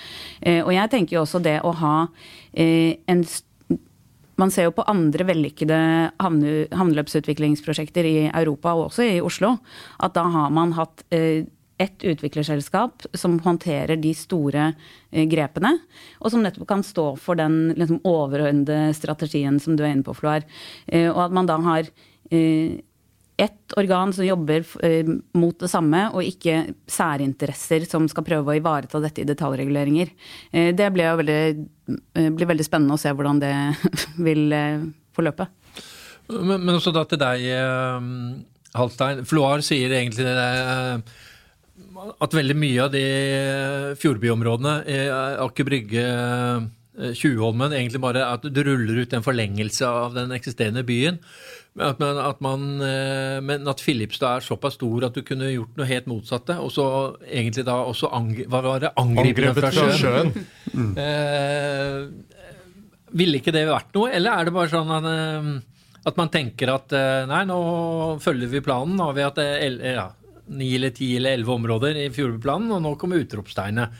Og 0.67 0.73
jeg 0.75 0.91
tenker 0.91 1.17
jo 1.17 1.23
også 1.25 1.41
det 1.43 1.61
å 1.65 1.73
ha 1.79 1.97
en 2.57 3.23
man 4.41 4.53
ser 4.53 4.69
jo 4.69 4.77
på 4.77 4.85
andre 4.89 5.27
vellykkede 5.29 5.81
havneløpsutviklingsprosjekter 6.21 8.09
i 8.09 8.17
Europa, 8.29 8.75
og 8.75 8.91
også 8.91 9.07
i 9.09 9.21
Oslo, 9.25 9.57
at 10.03 10.17
da 10.17 10.27
har 10.33 10.53
man 10.55 10.75
hatt 10.77 11.05
eh, 11.15 11.47
ett 11.79 12.05
utviklerselskap 12.05 13.05
som 13.17 13.39
håndterer 13.45 13.99
de 14.01 14.13
store 14.17 14.71
eh, 15.11 15.27
grepene, 15.29 15.75
og 16.21 16.33
som 16.33 16.45
nettopp 16.45 16.69
kan 16.69 16.85
stå 16.87 17.11
for 17.21 17.39
den 17.41 17.75
liksom, 17.77 18.01
overordnede 18.05 18.95
strategien 18.97 19.61
som 19.61 19.77
du 19.77 19.85
er 19.85 19.95
inne 19.95 20.07
på, 20.07 20.17
Floar. 20.17 20.47
Eh, 20.87 21.09
og 21.11 21.27
at 21.29 21.37
man 21.37 21.49
da 21.49 21.61
har 21.71 21.91
ett 23.37 23.73
organ 23.77 24.13
som 24.13 24.27
jobber 24.27 24.85
eh, 24.85 25.07
mot 25.33 25.61
det 25.61 25.69
samme, 25.69 26.07
og 26.17 26.25
ikke 26.25 26.75
særinteresser 26.89 27.85
som 27.89 28.09
skal 28.09 28.25
prøve 28.25 28.53
å 28.53 28.57
ivareta 28.57 29.01
dette 29.03 29.23
i 29.23 29.29
detaljreguleringer. 29.29 30.13
Eh, 30.53 30.75
det 30.77 30.89
veldig, 30.95 31.67
eh, 32.17 32.31
blir 32.33 32.49
veldig 32.49 32.67
spennende 32.67 32.97
å 32.97 33.01
se 33.01 33.13
hvordan 33.13 33.41
det 33.43 33.55
vil 34.29 34.57
forløpe. 35.17 35.49
Men, 36.33 36.65
men 36.65 36.75
også 36.75 36.95
da 36.97 37.05
til 37.07 37.21
deg, 37.21 37.45
Halstein. 38.77 39.25
Floar 39.29 39.63
sier 39.65 39.93
egentlig 39.95 40.27
at 40.27 42.35
veldig 42.35 42.57
mye 42.59 42.81
av 42.83 42.91
de 42.91 43.05
fjordbyområdene, 44.01 44.75
Aker 45.45 45.69
Brygge, 45.69 46.03
Tjuvholmen, 46.97 47.77
egentlig 47.77 48.01
bare 48.03 48.25
at 48.27 48.49
du 48.49 48.61
ruller 48.65 49.05
ut 49.05 49.15
en 49.15 49.25
forlengelse 49.25 49.87
av 49.87 50.17
den 50.17 50.35
eksisterende 50.35 50.83
byen. 50.89 51.21
At 51.77 51.99
man, 52.01 52.17
at 52.17 52.39
man, 52.41 52.63
eh, 52.81 53.39
men 53.45 53.69
at 53.69 53.83
Filipstad 53.85 54.39
er 54.39 54.45
såpass 54.47 54.79
stor 54.79 55.11
at 55.11 55.17
du 55.17 55.21
kunne 55.27 55.51
gjort 55.53 55.77
noe 55.77 55.89
helt 55.89 56.07
motsatte. 56.09 56.57
Og 56.65 56.73
så 56.73 56.87
egentlig 57.27 57.67
da 57.69 57.77
også 57.85 58.09
angri, 58.17 58.47
hva 58.49 58.63
var 58.65 58.85
det? 58.87 58.93
angrepet, 58.97 59.53
fra 59.59 59.73
sjøen. 59.75 59.99
sjøen. 60.01 60.33
Mm. 60.73 60.93
Eh, 61.05 62.37
ville 63.17 63.41
ikke 63.41 63.55
det 63.55 63.67
vært 63.69 63.93
noe, 63.97 64.11
eller 64.13 64.33
er 64.33 64.49
det 64.49 64.55
bare 64.57 64.73
sånn 64.73 64.93
at, 64.97 65.11
eh, 65.11 65.51
at 66.09 66.21
man 66.21 66.33
tenker 66.33 66.73
at 66.73 66.95
eh, 66.97 67.25
nei, 67.29 67.43
nå 67.49 67.59
følger 68.25 68.51
vi 68.53 68.65
planen. 68.65 68.97
Nå 68.97 69.11
har 69.11 69.19
vi 69.19 69.27
hatt 69.27 69.43
ja, 69.43 70.09
ni 70.57 70.71
eller 70.79 70.95
ti 70.97 71.13
eller 71.19 71.37
elleve 71.37 71.59
områder 71.59 72.01
i 72.07 72.09
fjordplanen, 72.15 72.73
og 72.73 72.85
nå 72.85 72.95
kommer 73.01 73.21
utropstegnet 73.21 73.93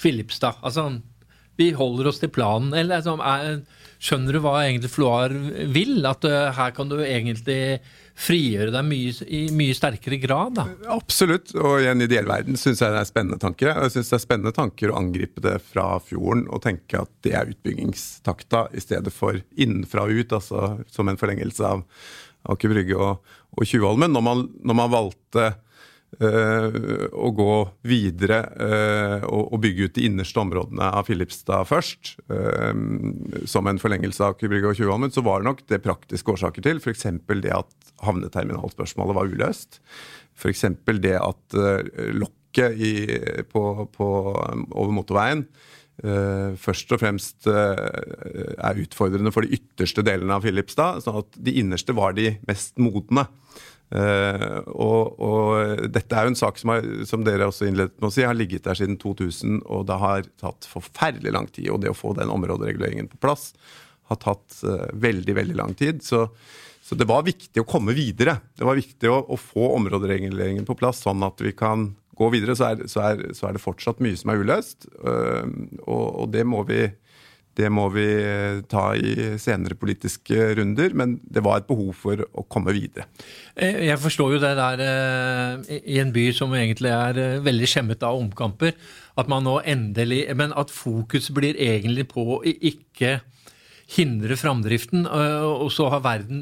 Filipstad. 0.00 0.62
Altså, 0.62 0.86
vi 1.58 1.72
holder 1.74 2.10
oss 2.10 2.22
til 2.22 2.32
planen. 2.34 2.74
Eller 2.78 3.00
altså, 3.00 3.18
er, 3.18 3.64
Skjønner 4.04 4.36
du 4.36 4.40
hva 4.44 4.58
egentlig 4.66 4.90
Floar 4.92 5.32
vil? 5.72 5.96
At 6.04 6.26
uh, 6.28 6.50
her 6.52 6.74
kan 6.76 6.90
du 6.90 6.98
egentlig 7.00 7.78
frigjøre 8.14 8.74
deg 8.74 8.84
mye, 8.86 9.14
i 9.24 9.40
mye 9.56 9.76
sterkere 9.76 10.18
grad? 10.20 10.58
Da. 10.58 10.66
Absolutt. 10.92 11.54
Og 11.56 11.80
i 11.80 11.88
en 11.88 12.04
ideell 12.04 12.28
verden 12.28 12.58
syns 12.60 12.82
jeg 12.84 12.92
det 12.92 13.00
er 13.00 13.08
spennende 13.08 13.40
tanker. 13.40 13.72
Jeg 13.72 13.94
syns 13.94 14.12
det 14.12 14.18
er 14.18 14.24
spennende 14.26 14.52
tanker 14.56 14.92
å 14.92 14.98
angripe 15.00 15.40
det 15.44 15.56
fra 15.70 15.86
fjorden 16.04 16.44
og 16.52 16.62
tenke 16.66 17.00
at 17.00 17.12
det 17.24 17.32
er 17.38 17.54
utbyggingstakta 17.54 18.66
i 18.76 18.84
stedet 18.84 19.14
for 19.14 19.40
innenfra 19.56 20.04
og 20.04 20.20
ut, 20.20 20.36
altså 20.36 20.74
som 20.92 21.08
en 21.08 21.20
forlengelse 21.20 21.64
av 21.64 21.86
Aker 22.52 22.74
Brygge 22.74 23.00
og, 23.00 23.36
og 23.56 23.68
Tjuvholmen. 23.68 24.12
Når, 24.12 24.44
når, 24.60 24.78
man 24.82 24.92
valgte 24.92 25.54
å 26.22 27.30
gå 27.34 27.54
videre 27.88 28.38
og, 29.26 29.56
bygge 29.64 29.88
ut 29.88 29.96
de 29.96 30.06
innerste 30.08 30.40
områdene 30.42 30.90
av 31.00 31.08
Filipstad 31.08 31.66
først, 31.68 32.14
som 33.50 33.70
en 33.70 33.80
forlengelse 33.82 34.22
av 34.22 34.34
Aker 34.34 34.52
Brygge 34.52 34.70
og 34.70 34.78
Tjuvholmen, 34.78 35.14
så 35.14 35.24
var 35.26 35.42
det 35.42 35.48
nok 35.48 35.62
det 35.70 35.82
praktiske 35.84 36.34
årsaker 36.36 36.66
til. 36.66 36.82
F.eks. 36.82 37.06
det 37.42 37.54
at 37.56 37.92
havneterminalspørsmålet 38.04 39.18
var 39.18 39.30
uløst. 39.32 39.80
F.eks. 40.38 40.66
det 41.02 41.16
at 41.18 41.58
lokket 42.14 42.78
i, 42.78 42.94
på, 43.50 43.64
på, 43.94 44.10
over 44.70 44.92
motorveien 44.94 45.46
først 45.94 46.90
og 46.90 46.98
fremst 46.98 47.46
er 47.46 48.80
utfordrende 48.82 49.30
for 49.34 49.46
de 49.46 49.54
ytterste 49.54 50.02
delene 50.02 50.34
av 50.34 50.42
Filipstad. 50.42 51.04
sånn 51.04 51.20
at 51.22 51.38
de 51.38 51.54
innerste 51.60 51.94
var 51.94 52.16
de 52.16 52.32
mest 52.48 52.78
modne. 52.82 53.28
Uh, 53.94 54.64
og, 54.72 55.20
og, 55.22 55.84
dette 55.92 56.16
er 56.16 56.26
jo 56.26 56.32
en 56.32 56.38
sak 56.38 56.58
som, 56.58 56.72
har, 56.72 56.86
som, 57.06 57.22
dere 57.26 57.46
også 57.50 57.68
innledet 57.68 57.94
med 58.00 58.08
å 58.08 58.14
si, 58.14 58.24
har 58.26 58.34
ligget 58.34 58.64
der 58.66 58.78
siden 58.78 58.96
2000, 58.98 59.60
og 59.70 59.84
det 59.90 59.98
har 60.02 60.28
tatt 60.40 60.68
forferdelig 60.70 61.34
lang 61.36 61.48
tid. 61.52 61.70
Og 61.74 61.82
det 61.84 61.92
å 61.92 61.98
få 61.98 62.14
den 62.18 62.32
områdereguleringen 62.34 63.10
på 63.12 63.20
plass 63.22 63.52
har 64.10 64.20
tatt 64.20 64.58
veldig, 65.00 65.36
veldig 65.38 65.56
lang 65.56 65.76
tid. 65.78 66.02
Så, 66.04 66.26
så, 66.84 66.96
det 66.98 67.06
var 67.08 67.24
viktig 67.24 67.62
å 67.62 67.68
komme 67.68 67.94
videre. 67.96 68.36
Det 68.56 68.66
var 68.66 68.76
viktig 68.76 69.08
å, 69.08 69.20
å 69.32 69.38
få 69.40 69.70
områdereguleringen 69.78 70.66
på 70.68 70.76
plass, 70.76 71.04
sånn 71.06 71.24
at 71.24 71.40
vi 71.40 71.54
kan 71.56 71.92
gå 72.14 72.28
videre, 72.34 72.54
så 72.58 72.72
er, 72.72 72.84
så, 72.90 73.00
er, 73.08 73.22
så 73.34 73.48
er, 73.48 73.56
det 73.56 73.62
fortsatt 73.62 74.02
mye 74.04 74.18
som 74.18 74.30
er 74.30 74.42
uløst. 74.42 74.86
Og, 75.00 76.04
og 76.04 76.28
det, 76.34 76.44
må 76.46 76.62
vi, 76.68 76.84
det 77.58 77.70
må 77.72 77.86
vi 77.94 78.06
ta 78.70 78.88
i 78.98 79.34
senere 79.40 79.76
politiske 79.78 80.50
runder, 80.58 80.94
men 80.96 81.16
det 81.22 81.42
var 81.44 81.60
et 81.60 81.68
behov 81.68 81.92
for 81.98 82.24
å 82.26 82.46
komme 82.50 82.74
videre. 82.76 83.06
Eh, 83.54 83.84
jeg 83.88 84.00
forstår 84.02 84.36
jo 84.36 84.42
det 84.42 84.54
der 84.58 84.84
eh, 84.84 85.78
i 85.94 86.00
en 86.02 86.12
by 86.14 86.28
som 86.36 86.54
egentlig 86.56 86.92
er 86.94 87.20
eh, 87.20 87.42
veldig 87.44 87.70
skjemmet 87.70 88.06
av 88.06 88.18
omkamper, 88.20 88.74
at 89.14 89.30
man 89.30 89.44
nå 89.46 89.60
endelig 89.62 90.24
Men 90.34 90.50
at 90.58 90.72
fokus 90.74 91.28
blir 91.30 91.54
egentlig 91.54 92.08
på 92.10 92.24
å 92.34 92.42
ikke 92.42 93.20
hindre 93.94 94.34
framdriften, 94.34 95.04
og 95.06 95.68
så 95.70 95.90
har 95.92 96.00
verden 96.02 96.40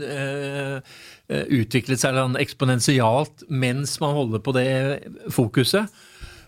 Eh, 1.32 1.46
utviklet 1.54 2.00
seg 2.02 2.16
sånn 2.16 2.34
eksponentialt 2.40 3.44
mens 3.48 3.94
man 4.02 4.16
holder 4.16 4.42
på 4.44 4.52
det 4.56 4.66
fokuset. 5.32 5.86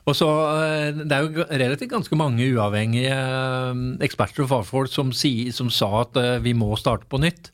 Og 0.04 0.16
så, 0.16 0.28
eh, 0.60 0.92
Det 0.92 1.12
er 1.12 1.22
jo 1.22 1.44
relativt 1.50 1.90
ganske 1.90 2.16
mange 2.16 2.44
uavhengige 2.52 3.12
eh, 3.12 3.84
eksperter 4.04 4.44
og 4.44 4.50
fagfolk 4.50 4.92
som, 4.92 5.12
si, 5.12 5.50
som 5.50 5.70
sa 5.70 6.04
at 6.04 6.42
vi 6.42 6.52
må 6.52 6.76
starte 6.76 7.08
på 7.08 7.20
nytt. 7.20 7.52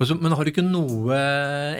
Så, 0.00 0.16
men 0.18 0.32
har 0.34 0.44
du 0.44 0.50
ikke 0.50 0.64
noe 0.64 1.18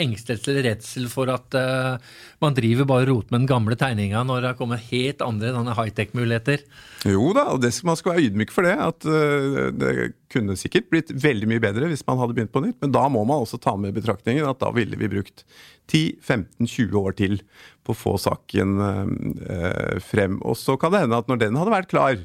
engstelse 0.02 0.52
eller 0.52 0.68
redsel 0.70 1.08
for 1.10 1.30
at 1.32 1.56
uh, 1.58 1.96
man 2.42 2.56
driver 2.56 2.86
bare 2.88 3.08
rot 3.08 3.32
med 3.32 3.42
den 3.42 3.50
gamle 3.50 3.76
tegninga 3.78 4.22
når 4.28 4.46
det 4.46 4.52
kommer 4.60 4.82
helt 4.90 5.24
andre 5.24 5.74
high-tech-muligheter? 5.78 6.62
Jo 7.08 7.32
da, 7.36 7.48
og 7.54 7.62
det 7.64 7.72
man 7.88 7.98
skal 7.98 8.14
være 8.14 8.28
ydmyk 8.28 8.54
for 8.54 8.68
det. 8.68 8.76
At 8.78 9.08
uh, 9.08 9.68
det 9.74 10.12
kunne 10.32 10.56
sikkert 10.58 10.90
blitt 10.92 11.12
veldig 11.12 11.50
mye 11.50 11.62
bedre 11.62 11.90
hvis 11.90 12.06
man 12.06 12.20
hadde 12.20 12.36
begynt 12.36 12.54
på 12.54 12.64
nytt. 12.64 12.78
Men 12.84 12.94
da 12.94 13.04
må 13.12 13.24
man 13.28 13.42
også 13.42 13.60
ta 13.62 13.74
med 13.80 13.96
betraktningen 13.96 14.48
at 14.48 14.62
da 14.62 14.70
ville 14.76 14.98
vi 15.00 15.10
brukt 15.12 15.46
10-15-20 15.90 16.98
år 17.00 17.16
til 17.18 17.40
på 17.82 17.94
å 17.94 17.98
få 17.98 18.16
saken 18.22 18.76
uh, 18.78 19.98
frem. 20.04 20.38
Og 20.46 20.58
så 20.60 20.78
kan 20.80 20.94
det 20.94 21.06
hende 21.06 21.18
at 21.18 21.30
når 21.30 21.42
den 21.42 21.58
hadde 21.58 21.74
vært 21.74 21.90
klar, 21.90 22.20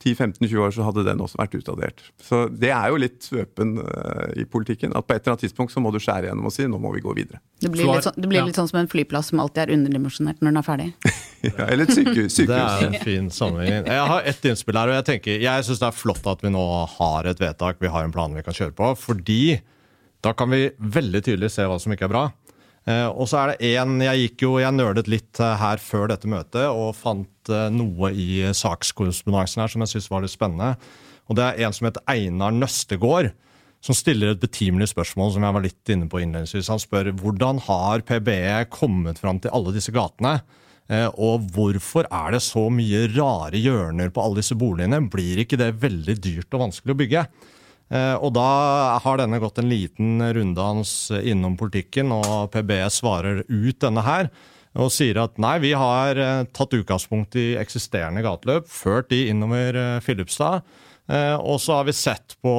10-15-20 0.00 0.56
år 0.64 0.70
så 0.72 0.86
hadde 0.86 1.04
den 1.04 1.20
også 1.20 1.36
vært 1.36 1.54
utdatert. 1.58 2.00
Så 2.22 2.46
Det 2.48 2.70
er 2.72 2.88
jo 2.88 3.00
litt 3.00 3.26
svøpen 3.26 3.74
uh, 3.76 4.30
i 4.40 4.46
politikken. 4.48 4.94
At 4.96 5.04
på 5.04 5.14
et 5.14 5.20
eller 5.20 5.34
annet 5.34 5.44
tidspunkt 5.44 5.74
så 5.74 5.82
må 5.84 5.92
du 5.92 5.98
skjære 6.00 6.30
gjennom 6.30 6.48
og 6.48 6.54
si 6.54 6.64
nå 6.70 6.80
må 6.80 6.94
vi 6.94 7.02
gå 7.04 7.12
videre. 7.18 7.42
Det 7.60 7.70
blir, 7.74 7.90
litt, 7.90 8.06
så, 8.06 8.14
det 8.16 8.30
blir 8.30 8.46
litt 8.46 8.56
sånn 8.56 8.70
som 8.70 8.80
en 8.80 8.88
flyplass 8.90 9.28
som 9.32 9.42
alltid 9.44 9.66
er 9.66 9.74
underdimensjonert 9.76 10.40
når 10.40 10.48
den 10.48 10.60
er 10.62 10.66
ferdig. 10.66 10.88
ja, 11.48 11.66
eller 11.68 11.84
et 11.84 11.94
sykehus. 11.98 12.38
sykehus. 12.38 12.48
Det 12.52 12.62
er 12.62 12.86
en 12.88 12.98
fin 13.04 13.28
sammenheng. 13.34 13.90
Jeg 13.92 14.08
har 14.14 14.30
ett 14.32 14.48
innspill 14.48 14.80
her, 14.80 14.92
og 14.94 14.98
jeg 15.00 15.08
tenker, 15.10 15.44
jeg 15.44 15.68
syns 15.68 15.82
det 15.84 15.90
er 15.90 15.98
flott 15.98 16.32
at 16.32 16.44
vi 16.44 16.54
nå 16.54 16.64
har 16.96 17.28
et 17.28 17.44
vedtak, 17.44 17.82
vi 17.82 17.92
har 17.92 18.08
en 18.08 18.14
plan 18.14 18.32
vi 18.32 18.44
kan 18.46 18.56
kjøre 18.56 18.76
på. 18.78 18.94
Fordi 19.02 19.42
da 20.24 20.32
kan 20.38 20.52
vi 20.54 20.70
veldig 20.78 21.20
tydelig 21.26 21.52
se 21.52 21.66
hva 21.68 21.76
som 21.82 21.92
ikke 21.92 22.08
er 22.08 22.14
bra. 22.14 22.30
Uh, 22.82 23.08
og 23.14 23.28
så 23.30 23.38
er 23.38 23.52
det 23.52 23.68
en, 23.78 24.00
Jeg 24.02 24.24
gikk 24.24 24.42
jo, 24.42 24.56
jeg 24.58 24.74
nølet 24.74 25.06
litt 25.06 25.38
eh, 25.38 25.52
her 25.60 25.78
før 25.78 26.08
dette 26.10 26.26
møtet 26.26 26.66
og 26.66 26.96
fant 26.98 27.28
eh, 27.50 27.70
noe 27.74 28.12
i 28.14 28.44
sakskorrespondansen 28.54 29.62
her 29.62 29.72
som 29.72 29.84
jeg 29.84 29.94
syns 29.94 30.10
var 30.12 30.24
litt 30.24 30.34
spennende. 30.34 30.76
Og 31.30 31.38
Det 31.38 31.46
er 31.46 31.66
en 31.66 31.74
som 31.74 31.88
heter 31.88 32.04
Einar 32.10 32.54
Nøstegård, 32.54 33.32
som 33.82 33.96
stiller 33.98 34.32
et 34.32 34.42
betimelig 34.42 34.92
spørsmål 34.92 35.32
som 35.34 35.46
jeg 35.46 35.56
var 35.56 35.64
litt 35.64 35.92
inne 35.94 36.06
på 36.10 36.20
innledningsvis. 36.22 36.70
Han 36.70 36.82
spør 36.82 37.10
hvordan 37.18 37.62
har 37.66 38.04
PBE 38.06 38.66
kommet 38.70 39.18
fram 39.18 39.40
til 39.42 39.50
alle 39.54 39.74
disse 39.74 39.94
gatene? 39.94 40.40
Og 41.16 41.46
hvorfor 41.54 42.06
er 42.10 42.34
det 42.34 42.42
så 42.44 42.66
mye 42.70 43.06
rare 43.14 43.56
hjørner 43.58 44.10
på 44.12 44.22
alle 44.22 44.42
disse 44.42 44.54
boligene? 44.58 45.00
Blir 45.10 45.40
ikke 45.42 45.58
det 45.58 45.72
veldig 45.82 46.16
dyrt 46.20 46.54
og 46.54 46.66
vanskelig 46.66 46.94
å 46.94 47.00
bygge? 47.00 47.24
Eh, 47.92 48.14
og 48.16 48.32
da 48.36 48.98
har 49.04 49.20
denne 49.20 49.40
gått 49.42 49.60
en 49.60 49.68
liten 49.68 50.22
runddans 50.32 51.12
innom 51.20 51.58
politikken, 51.60 52.12
og 52.14 52.52
PBE 52.54 52.88
svarer 52.92 53.42
ut 53.48 53.80
denne 53.84 54.04
her. 54.06 54.30
Og 54.80 54.92
sier 54.94 55.18
at 55.20 55.40
nei, 55.42 55.56
vi 55.60 55.72
har 55.76 56.18
eh, 56.18 56.44
tatt 56.54 56.76
utgangspunkt 56.78 57.36
i 57.40 57.52
eksisterende 57.60 58.22
gateløp, 58.24 58.70
ført 58.72 59.10
de 59.12 59.26
innover 59.32 59.76
eh, 59.78 59.98
Filipstad. 60.04 60.64
Og 61.12 61.58
så 61.60 61.74
har 61.74 61.84
vi 61.84 61.92
sett 61.92 62.36
på 62.40 62.52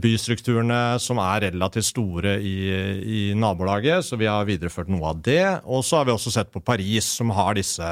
bystrukturene 0.00 1.00
som 1.02 1.18
er 1.20 1.48
relativt 1.48 1.88
store 1.88 2.36
i, 2.40 2.54
i, 3.02 3.18
nabolaget, 3.36 4.06
så 4.06 4.16
vi 4.16 4.28
har 4.30 4.46
videreført 4.48 4.88
noe 4.88 5.10
av 5.10 5.18
det. 5.26 5.42
Og 5.66 5.82
så 5.84 5.98
har 5.98 6.06
vi 6.08 6.14
også 6.14 6.32
sett 6.32 6.52
på 6.54 6.62
Paris, 6.64 7.10
som 7.18 7.34
har 7.34 7.58
disse 7.58 7.90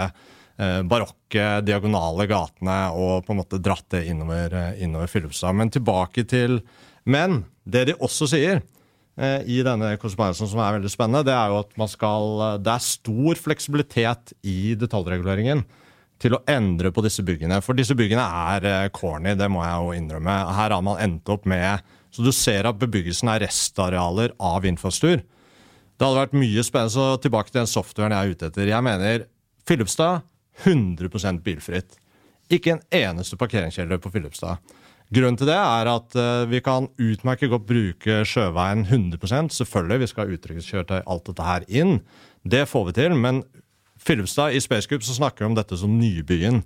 Eh, 0.60 0.82
barokke, 0.84 1.62
diagonale 1.64 2.26
gatene 2.28 2.90
og 2.92 3.22
på 3.24 3.32
en 3.32 3.38
måte 3.38 3.60
dratt 3.64 3.86
det 3.94 4.02
innover, 4.10 4.52
eh, 4.52 4.82
innover 4.84 5.08
Filipstad. 5.08 5.54
Men 5.56 5.70
tilbake 5.70 6.26
til 6.28 6.60
Men 7.06 7.46
det 7.64 7.86
de 7.86 7.94
også 7.94 8.28
sier 8.28 8.56
eh, 8.56 8.62
i 9.20 9.58
denne 9.66 9.90
korrespondansen 10.00 10.48
som 10.48 10.62
er 10.64 10.78
veldig 10.78 10.90
spennende, 10.92 11.26
det 11.28 11.34
er 11.36 11.52
jo 11.52 11.58
at 11.60 11.74
man 11.76 11.90
skal 11.92 12.38
Det 12.64 12.72
er 12.72 12.84
stor 12.84 13.36
fleksibilitet 13.36 14.32
i 14.48 14.72
detaljreguleringen 14.80 15.60
til 16.20 16.36
å 16.36 16.42
endre 16.48 16.92
på 16.92 17.04
disse 17.04 17.24
byggene. 17.24 17.58
For 17.64 17.76
disse 17.76 17.96
byggene 17.96 18.24
er 18.54 18.88
corny, 18.96 19.34
det 19.36 19.48
må 19.52 19.60
jeg 19.64 19.76
jo 19.76 19.94
innrømme. 19.96 20.36
Her 20.56 20.74
har 20.76 20.84
man 20.84 21.00
endt 21.04 21.28
opp 21.32 21.44
med 21.48 21.84
Så 22.10 22.24
du 22.26 22.32
ser 22.34 22.66
at 22.66 22.80
bebyggelsen 22.80 23.28
er 23.30 23.44
restarealer 23.44 24.32
av 24.42 24.64
infrastruktur. 24.66 25.20
Det 25.20 26.08
hadde 26.08 26.16
vært 26.16 26.38
mye 26.40 26.62
spennende, 26.64 26.90
så 26.96 27.20
tilbake 27.22 27.52
til 27.52 27.60
den 27.60 27.68
softwaren 27.70 28.14
jeg 28.16 28.24
er 28.24 28.34
ute 28.34 28.48
etter. 28.48 28.70
Jeg 28.72 28.82
mener 28.82 29.26
Filipstad 29.68 30.24
100% 30.64 31.42
bilfritt. 31.44 31.98
Ikke 32.50 32.74
en 32.74 32.82
eneste 32.90 33.36
parkeringskjeller 33.38 34.00
på 34.02 34.10
Filipstad. 34.10 34.58
Grunnen 35.10 35.38
til 35.40 35.48
det 35.50 35.58
er 35.58 35.90
at 35.90 36.14
uh, 36.14 36.46
vi 36.46 36.60
kan 36.62 36.86
utmerket 36.94 37.50
godt 37.50 37.66
bruke 37.66 38.20
sjøveien 38.28 38.84
100% 38.86 39.56
Selvfølgelig, 39.56 40.04
vi 40.04 40.10
skal 40.10 40.22
ha 40.22 40.36
uttrykkskjøretøy, 40.36 41.00
alt 41.02 41.26
dette 41.26 41.46
her 41.48 41.66
inn. 41.66 41.96
Det 42.46 42.62
får 42.70 42.86
vi 42.88 42.94
til. 43.00 43.16
Men 43.18 43.42
Filipstad, 44.00 44.54
i 44.54 44.62
Space 44.62 44.88
Group 44.88 45.02
så 45.04 45.16
snakker 45.18 45.44
vi 45.44 45.50
om 45.50 45.58
dette 45.58 45.76
som 45.80 45.98
nybyen. 45.98 46.62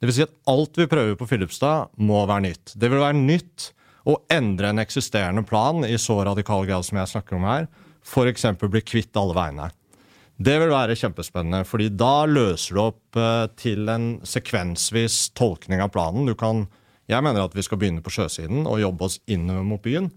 Det 0.00 0.08
vil 0.08 0.16
si 0.16 0.24
at 0.24 0.34
alt 0.50 0.80
vi 0.80 0.88
prøver 0.90 1.14
på 1.20 1.28
Filipstad, 1.30 1.92
må 2.00 2.24
være 2.26 2.48
nytt. 2.48 2.72
Det 2.74 2.88
vil 2.90 3.04
være 3.04 3.20
nytt 3.20 3.68
å 4.08 4.16
endre 4.32 4.72
en 4.72 4.82
eksisterende 4.82 5.44
plan 5.46 5.84
i 5.86 5.94
så 6.00 6.16
radikal 6.26 6.66
grad 6.66 6.88
som 6.88 6.98
jeg 6.98 7.12
snakker 7.12 7.38
om 7.38 7.46
her. 7.46 7.68
F.eks. 8.02 8.48
bli 8.58 8.82
kvitt 8.82 9.20
alle 9.20 9.36
veiene. 9.36 9.68
Det 10.42 10.56
vil 10.58 10.72
være 10.72 10.96
kjempespennende, 10.98 11.62
fordi 11.68 11.90
da 11.94 12.24
løser 12.26 12.74
du 12.74 12.80
opp 12.82 13.18
eh, 13.20 13.44
til 13.60 13.86
en 13.92 14.16
sekvensvis 14.26 15.28
tolkning 15.38 15.84
av 15.84 15.92
planen. 15.94 16.26
Du 16.26 16.34
kan, 16.38 16.64
jeg 17.10 17.24
mener 17.24 17.44
at 17.44 17.56
vi 17.56 17.64
skal 17.64 17.80
begynne 17.80 18.02
på 18.04 18.12
sjøsiden 18.14 18.66
og 18.66 18.80
jobbe 18.82 19.08
oss 19.08 19.18
innover 19.30 19.66
mot 19.66 19.82
byen. 19.82 20.10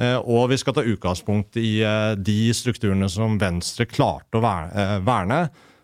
Eh, 0.00 0.16
og 0.18 0.48
vi 0.52 0.58
skal 0.60 0.76
ta 0.76 0.84
utgangspunkt 0.86 1.58
i 1.60 1.80
eh, 1.84 2.12
de 2.16 2.38
strukturene 2.56 3.08
som 3.12 3.38
Venstre 3.40 3.88
klarte 3.90 4.40
å 4.40 4.44
verne, 4.44 5.40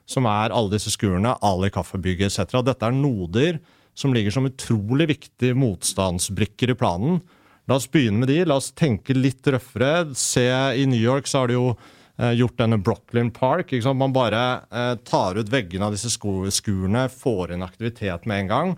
som 0.06 0.28
er 0.30 0.54
alle 0.54 0.76
disse 0.76 0.92
skurene, 0.94 1.34
Ali 1.44 1.72
kaffebygget 1.74 2.30
etc. 2.30 2.60
Dette 2.64 2.86
er 2.86 2.94
noder 2.94 3.58
som 3.96 4.14
ligger 4.14 4.34
som 4.34 4.46
utrolig 4.46 5.08
viktige 5.10 5.56
motstandsbrikker 5.58 6.72
i 6.72 6.78
planen. 6.78 7.20
La 7.66 7.80
oss 7.80 7.88
begynne 7.90 8.22
med 8.22 8.30
de. 8.30 8.42
La 8.46 8.60
oss 8.60 8.70
tenke 8.76 9.16
litt 9.16 9.46
røffere. 9.50 10.12
Se, 10.14 10.46
I 10.46 10.86
New 10.86 11.00
York 11.00 11.26
så 11.26 11.42
har 11.42 11.50
de 11.50 11.56
jo 11.56 11.70
Eh, 12.18 12.32
gjort 12.32 12.58
denne 12.58 12.78
Brooklyn 12.78 13.30
Park. 13.30 13.72
Man 13.94 14.12
bare 14.12 14.60
eh, 14.72 14.94
tar 15.04 15.36
ut 15.36 15.48
veggene 15.52 15.84
av 15.84 15.92
disse 15.92 16.08
skurene, 16.10 17.08
får 17.12 17.52
inn 17.52 17.64
aktivitet 17.66 18.24
med 18.24 18.40
en 18.40 18.48
gang. 18.48 18.76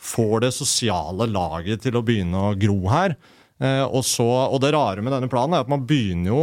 Får 0.00 0.46
det 0.46 0.54
sosiale 0.56 1.28
laget 1.28 1.84
til 1.84 1.98
å 1.98 2.04
begynne 2.04 2.48
å 2.50 2.56
gro 2.58 2.78
her. 2.92 3.16
Eh, 3.60 3.84
og, 3.84 4.02
så, 4.08 4.24
og 4.24 4.60
det 4.62 4.72
rare 4.74 5.04
med 5.04 5.12
denne 5.12 5.30
planen 5.30 5.58
er 5.58 5.66
at 5.66 5.70
man 5.70 5.84
begynner 5.86 6.32
jo 6.32 6.42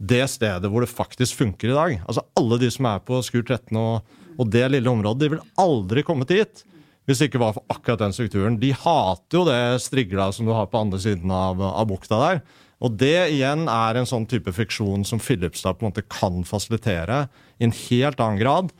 det 0.00 0.22
stedet 0.32 0.70
hvor 0.72 0.84
det 0.84 0.92
faktisk 0.92 1.36
funker 1.42 1.70
i 1.70 1.76
dag. 1.76 1.98
Altså 2.06 2.24
Alle 2.40 2.60
de 2.62 2.70
som 2.72 2.88
er 2.88 3.02
på 3.04 3.20
Skur 3.24 3.44
13 3.44 3.76
og, 3.76 4.16
og 4.40 4.52
det 4.52 4.64
lille 4.72 4.90
området, 4.90 5.20
de 5.20 5.32
vil 5.34 5.46
aldri 5.60 6.04
komme 6.06 6.28
dit 6.28 6.64
hvis 7.08 7.18
det 7.18 7.30
ikke 7.30 7.40
var 7.42 7.54
for 7.56 7.72
akkurat 7.72 8.04
den 8.04 8.14
strukturen. 8.14 8.58
De 8.60 8.70
hater 8.76 9.40
jo 9.40 9.46
det 9.48 9.82
strigla 9.82 10.28
som 10.32 10.46
du 10.46 10.52
har 10.54 10.68
på 10.70 10.78
andre 10.78 11.00
siden 11.02 11.32
av, 11.34 11.58
av 11.58 11.88
bukta 11.90 12.20
der. 12.20 12.42
Og 12.80 12.94
det 13.00 13.32
igjen 13.34 13.66
er 13.68 13.98
en 13.98 14.08
sånn 14.08 14.28
type 14.30 14.52
friksjon 14.56 15.02
som 15.08 15.20
Filipstad 15.20 15.76
på 15.76 15.84
en 15.84 15.90
måte 15.90 16.06
kan 16.06 16.44
fasilitere 16.48 17.24
i 17.58 17.66
en 17.66 17.74
helt 17.76 18.22
annen 18.22 18.40
grad 18.40 18.70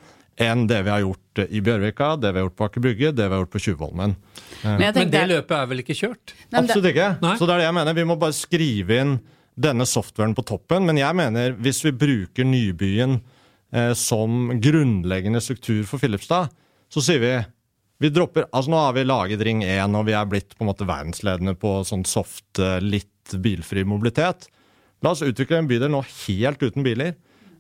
enn 0.41 0.67
det 0.71 0.81
vi 0.87 0.93
har 0.93 1.03
gjort 1.05 1.43
i 1.47 1.61
Bjørvika, 1.65 2.15
det 2.21 2.33
vi 2.33 2.41
har 2.41 2.47
gjort 2.49 2.57
på 2.59 2.69
Aker 2.69 2.85
Brygge, 2.85 3.11
det 3.17 3.27
vi 3.27 3.37
har 3.37 3.43
gjort 3.43 3.53
på 3.53 3.63
Tjuvholmen. 3.67 4.15
Men, 4.63 4.81
Men 4.81 5.13
det 5.13 5.27
løpet 5.29 5.57
er 5.57 5.69
vel 5.71 5.83
ikke 5.83 5.97
kjørt? 5.99 6.35
Nei, 6.49 6.63
Absolutt 6.63 6.91
ikke. 6.93 7.11
Nei. 7.23 7.35
Så 7.37 7.47
det 7.49 7.55
er 7.55 7.63
det 7.63 7.69
jeg 7.69 7.77
mener. 7.77 7.99
Vi 8.01 8.07
må 8.09 8.17
bare 8.21 8.37
skrive 8.37 8.99
inn 9.05 9.15
denne 9.61 9.87
softwaren 9.89 10.35
på 10.37 10.45
toppen. 10.49 10.87
Men 10.89 11.01
jeg 11.01 11.17
mener 11.19 11.57
hvis 11.61 11.83
vi 11.85 11.95
bruker 11.97 12.49
Nybyen 12.49 13.19
eh, 13.73 13.93
som 13.99 14.53
grunnleggende 14.63 15.43
struktur 15.45 15.85
for 15.89 16.03
Filipstad, 16.03 16.53
så 16.91 17.05
sier 17.05 17.23
vi 17.23 17.35
vi 18.01 18.09
dropper, 18.09 18.47
altså 18.49 18.73
Nå 18.73 18.79
har 18.81 18.95
vi 18.97 19.03
laget 19.05 19.43
Ring 19.45 19.61
1, 19.61 19.93
og 19.93 20.07
vi 20.09 20.15
er 20.17 20.29
blitt 20.29 20.55
på 20.57 20.65
en 20.65 20.71
måte 20.71 20.87
verdensledende 20.89 21.53
på 21.61 21.83
sånn 21.85 22.07
soft, 22.09 22.49
eh, 22.57 22.79
litt 22.81 23.35
bilfri 23.45 23.85
mobilitet. 23.85 24.49
La 25.05 25.13
oss 25.13 25.21
utvikle 25.25 25.59
en 25.61 25.69
bydel 25.69 25.93
nå 25.93 26.01
helt 26.25 26.65
uten 26.65 26.85
biler. 26.85 27.13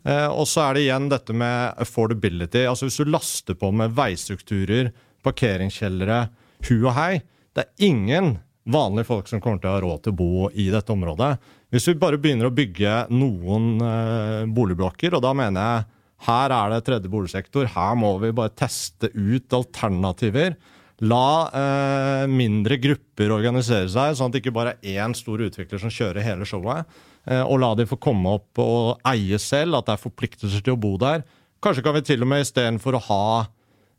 Eh, 0.04 0.28
og 0.28 0.48
så 0.48 0.64
er 0.64 0.76
det 0.76 0.84
igjen 0.86 1.08
dette 1.12 1.36
med 1.36 1.80
affordability. 1.80 2.64
altså 2.68 2.88
Hvis 2.88 3.00
du 3.00 3.10
laster 3.10 3.58
på 3.58 3.72
med 3.72 3.96
veistrukturer, 3.96 4.92
parkeringskjellere, 5.24 6.28
hu 6.68 6.86
og 6.86 6.94
hei 6.96 7.20
Det 7.52 7.64
er 7.64 7.86
ingen 7.90 8.38
vanlige 8.70 9.08
folk 9.08 9.28
som 9.28 9.40
kommer 9.42 9.58
til 9.60 9.70
å 9.70 9.74
ha 9.74 9.80
råd 9.82 10.02
til 10.04 10.12
å 10.12 10.16
bo 10.16 10.50
i 10.54 10.68
dette 10.70 10.92
området. 10.92 11.32
Hvis 11.72 11.88
vi 11.90 11.96
bare 11.98 12.20
begynner 12.20 12.46
å 12.46 12.54
bygge 12.54 12.92
noen 13.10 13.80
eh, 13.82 14.44
boligblokker, 14.46 15.16
og 15.16 15.24
da 15.24 15.32
mener 15.34 15.64
jeg 15.64 15.88
her 16.28 16.52
er 16.52 16.74
det 16.74 16.84
tredje 16.86 17.10
boligsektor, 17.10 17.66
her 17.74 17.96
må 17.98 18.12
vi 18.22 18.30
bare 18.36 18.52
teste 18.54 19.10
ut 19.14 19.56
alternativer. 19.56 20.54
La 21.00 21.48
eh, 21.56 22.24
mindre 22.28 22.76
grupper 22.76 23.32
organisere 23.32 23.88
seg, 23.88 24.14
sånn 24.14 24.28
at 24.28 24.36
det 24.36 24.44
ikke 24.44 24.56
bare 24.56 24.76
er 24.78 25.00
én 25.00 25.16
stor 25.16 25.40
utvikler 25.46 25.80
som 25.80 25.92
kjører 25.92 26.26
hele 26.26 26.48
showet. 26.48 26.84
Eh, 27.28 27.42
og 27.42 27.60
la 27.60 27.74
de 27.76 27.86
få 27.88 27.98
komme 28.00 28.36
opp 28.38 28.60
og 28.62 29.00
eie 29.08 29.38
selv, 29.42 29.76
at 29.78 29.88
det 29.88 29.96
er 29.96 30.04
forpliktelser 30.04 30.64
til 30.64 30.76
å 30.76 30.80
bo 30.80 30.94
der. 31.00 31.24
Kanskje 31.60 31.84
kan 31.84 31.96
vi 31.98 32.04
til 32.06 32.24
og 32.24 32.30
med 32.32 32.44
istedenfor 32.46 32.96
å 32.96 33.04
ha 33.10 33.24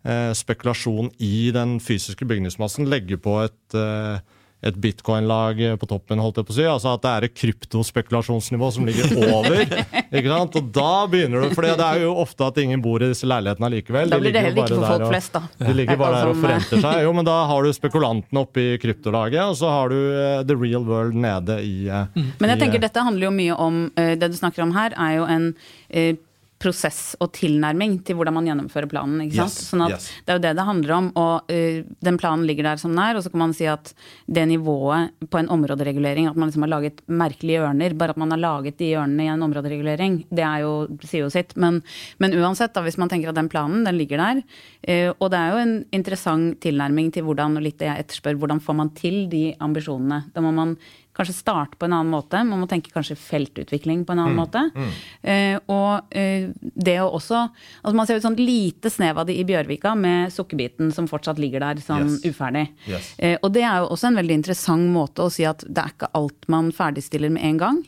eh, 0.04 0.32
spekulasjon 0.38 1.12
i 1.22 1.52
den 1.54 1.78
fysiske 1.84 2.26
bygningsmassen, 2.30 2.90
legge 2.90 3.20
på 3.22 3.38
et, 3.44 3.78
eh, 3.78 4.24
et 4.62 4.76
bitcoin-lag 4.78 5.58
på 5.82 5.88
toppen, 5.90 6.20
holdt 6.22 6.38
jeg 6.42 6.48
på 6.48 6.54
å 6.54 6.58
si. 6.58 6.66
Altså 6.70 6.92
at 6.94 7.02
det 7.06 7.12
er 7.12 7.26
et 7.28 7.36
kryptospekulasjonsnivå 7.42 8.70
som 8.76 8.86
ligger 8.86 9.16
over. 9.34 9.64
ikke 10.18 10.30
sant? 10.30 10.58
Og 10.60 10.70
da 10.76 10.92
begynner 11.10 11.46
du, 11.48 11.56
for 11.56 11.66
det 11.66 11.74
er 11.82 12.04
jo 12.04 12.14
ofte 12.22 12.46
at 12.46 12.60
ingen 12.62 12.84
bor 12.84 13.02
i 13.02 13.10
disse 13.12 13.28
leilighetene 13.30 13.72
likevel. 13.76 14.14
Da 14.14 14.22
blir 14.22 14.36
det 14.36 14.46
heller 14.46 14.64
ikke 14.64 14.78
for 14.78 14.88
folk 14.94 15.08
og- 15.08 15.14
flest, 15.16 15.34
da. 15.38 15.44
De 15.66 15.76
ligger 15.78 16.00
bare 16.02 16.22
der 16.22 16.34
og 16.34 16.46
eh, 16.52 16.68
seg. 16.86 17.02
Jo, 17.08 17.14
men 17.18 17.28
da 17.28 17.38
har 17.50 17.66
du 17.66 17.74
spekulantene 17.76 18.46
oppe 18.46 18.66
i 18.66 18.80
kryptolaget, 18.82 19.42
og 19.50 19.58
så 19.60 19.72
har 19.74 19.94
du 19.94 20.00
eh, 20.00 20.42
the 20.48 20.58
real 20.58 20.86
world 20.88 21.18
nede 21.18 21.58
i 21.66 21.88
eh, 21.90 22.22
Men 22.40 22.54
jeg 22.54 22.58
i, 22.58 22.62
tenker 22.66 22.78
eh, 22.82 22.86
dette 22.88 23.06
handler 23.08 23.30
jo 23.30 23.36
mye 23.36 23.58
om 23.62 23.82
eh, 24.00 24.14
Det 24.20 24.32
du 24.32 24.38
snakker 24.38 24.66
om 24.66 24.76
her, 24.78 24.94
er 24.98 25.18
jo 25.18 25.26
en 25.30 25.50
eh, 25.90 26.14
prosess 26.62 27.16
og 27.22 27.32
tilnærming 27.36 27.98
til 28.06 28.18
hvordan 28.18 28.36
man 28.38 28.48
gjennomfører 28.50 28.90
planen. 28.92 29.24
ikke 29.26 29.40
sant? 29.40 29.56
Yes, 29.56 29.70
Sånn 29.72 29.84
at 29.86 29.96
yes. 29.96 30.08
Det 30.26 30.34
er 30.34 30.40
jo 30.40 30.44
det 30.46 30.54
det 30.60 30.66
handler 30.68 30.96
om. 30.98 31.10
og 31.20 31.52
uh, 31.52 31.82
Den 32.08 32.20
planen 32.22 32.46
ligger 32.48 32.70
der 32.70 32.82
som 32.82 32.94
den 32.94 33.02
er, 33.04 33.18
og 33.18 33.26
så 33.26 33.32
kan 33.34 33.44
man 33.44 33.56
si 33.58 33.68
at 33.70 33.94
det 34.28 34.46
nivået 34.52 35.16
på 35.32 35.42
en 35.42 35.52
områderegulering, 35.54 36.30
at 36.30 36.40
man 36.40 36.52
liksom 36.52 36.66
har 36.68 36.74
laget 36.76 37.02
merkelige 37.08 37.62
hjørner, 37.62 37.98
bare 37.98 38.16
at 38.16 38.22
man 38.22 38.34
har 38.36 38.42
laget 38.42 38.80
de 38.82 38.92
hjørnene 38.94 39.26
i 39.26 39.32
en 39.34 39.46
områderegulering, 39.48 40.22
det 40.30 40.46
er 40.48 40.66
jo, 40.66 40.74
sier 41.06 41.26
jo 41.26 41.32
sitt. 41.34 41.56
Men, 41.60 41.82
men 42.22 42.38
uansett, 42.38 42.74
da, 42.76 42.86
hvis 42.86 43.00
man 43.02 43.12
tenker 43.12 43.32
at 43.32 43.40
den 43.40 43.52
planen, 43.52 43.86
den 43.88 43.98
ligger 44.00 44.22
der. 44.22 44.44
Uh, 44.86 45.12
og 45.18 45.32
det 45.34 45.42
er 45.42 45.56
jo 45.56 45.64
en 45.66 45.76
interessant 45.96 46.62
tilnærming 46.64 47.12
til 47.16 47.26
hvordan, 47.28 47.58
og 47.58 47.66
litt 47.66 47.80
det 47.82 47.90
jeg 47.90 48.06
etterspør, 48.06 48.40
hvordan 48.42 48.62
får 48.64 48.78
man 48.78 48.94
til 48.98 49.24
de 49.32 49.50
ambisjonene. 49.62 50.24
Da 50.36 50.44
må 50.44 50.54
man 50.56 50.78
kanskje 51.18 51.34
starte 51.36 51.76
på 51.78 51.86
en 51.86 51.94
annen 51.94 52.12
måte. 52.14 52.40
Man 52.48 52.62
må 52.62 52.68
tenke 52.72 52.92
kanskje 52.94 53.18
feltutvikling 53.20 54.06
på 54.08 54.14
en 54.14 54.20
Mm, 54.22 54.26
annen 54.26 54.40
måte. 54.40 54.92
Eh, 55.24 55.60
og 55.68 56.08
eh, 56.16 56.50
det 56.62 56.98
å 57.02 57.10
også 57.18 57.50
altså 57.84 57.94
Man 57.96 58.08
ser 58.08 58.16
jo 58.16 58.22
et 58.22 58.28
sånt 58.30 58.40
lite 58.40 58.90
snev 58.90 59.18
av 59.20 59.26
det 59.28 59.36
i 59.38 59.44
Bjørvika 59.44 59.96
med 59.98 60.32
sukkerbiten 60.32 60.92
som 60.94 61.08
fortsatt 61.08 61.38
ligger 61.42 61.60
der 61.60 61.76
sånn 61.84 62.08
Yes. 62.08 62.22
uferdig. 62.26 62.68
Yes. 62.88 63.14
Eh, 63.20 63.38
og 63.44 63.52
det 63.54 63.64
er 63.64 63.80
jo 63.84 63.90
også 63.92 64.08
en 64.08 64.16
veldig 64.22 64.38
interessant 64.40 64.88
måte 64.94 65.20
å 65.26 65.32
si 65.32 65.44
at 65.46 65.60
det 65.68 65.78
er 65.84 65.92
ikke 65.92 66.12
alt 66.16 66.48
man 66.48 66.72
ferdigstiller 66.72 67.30
med 67.32 67.44
en 67.44 67.58
gang. 67.58 67.84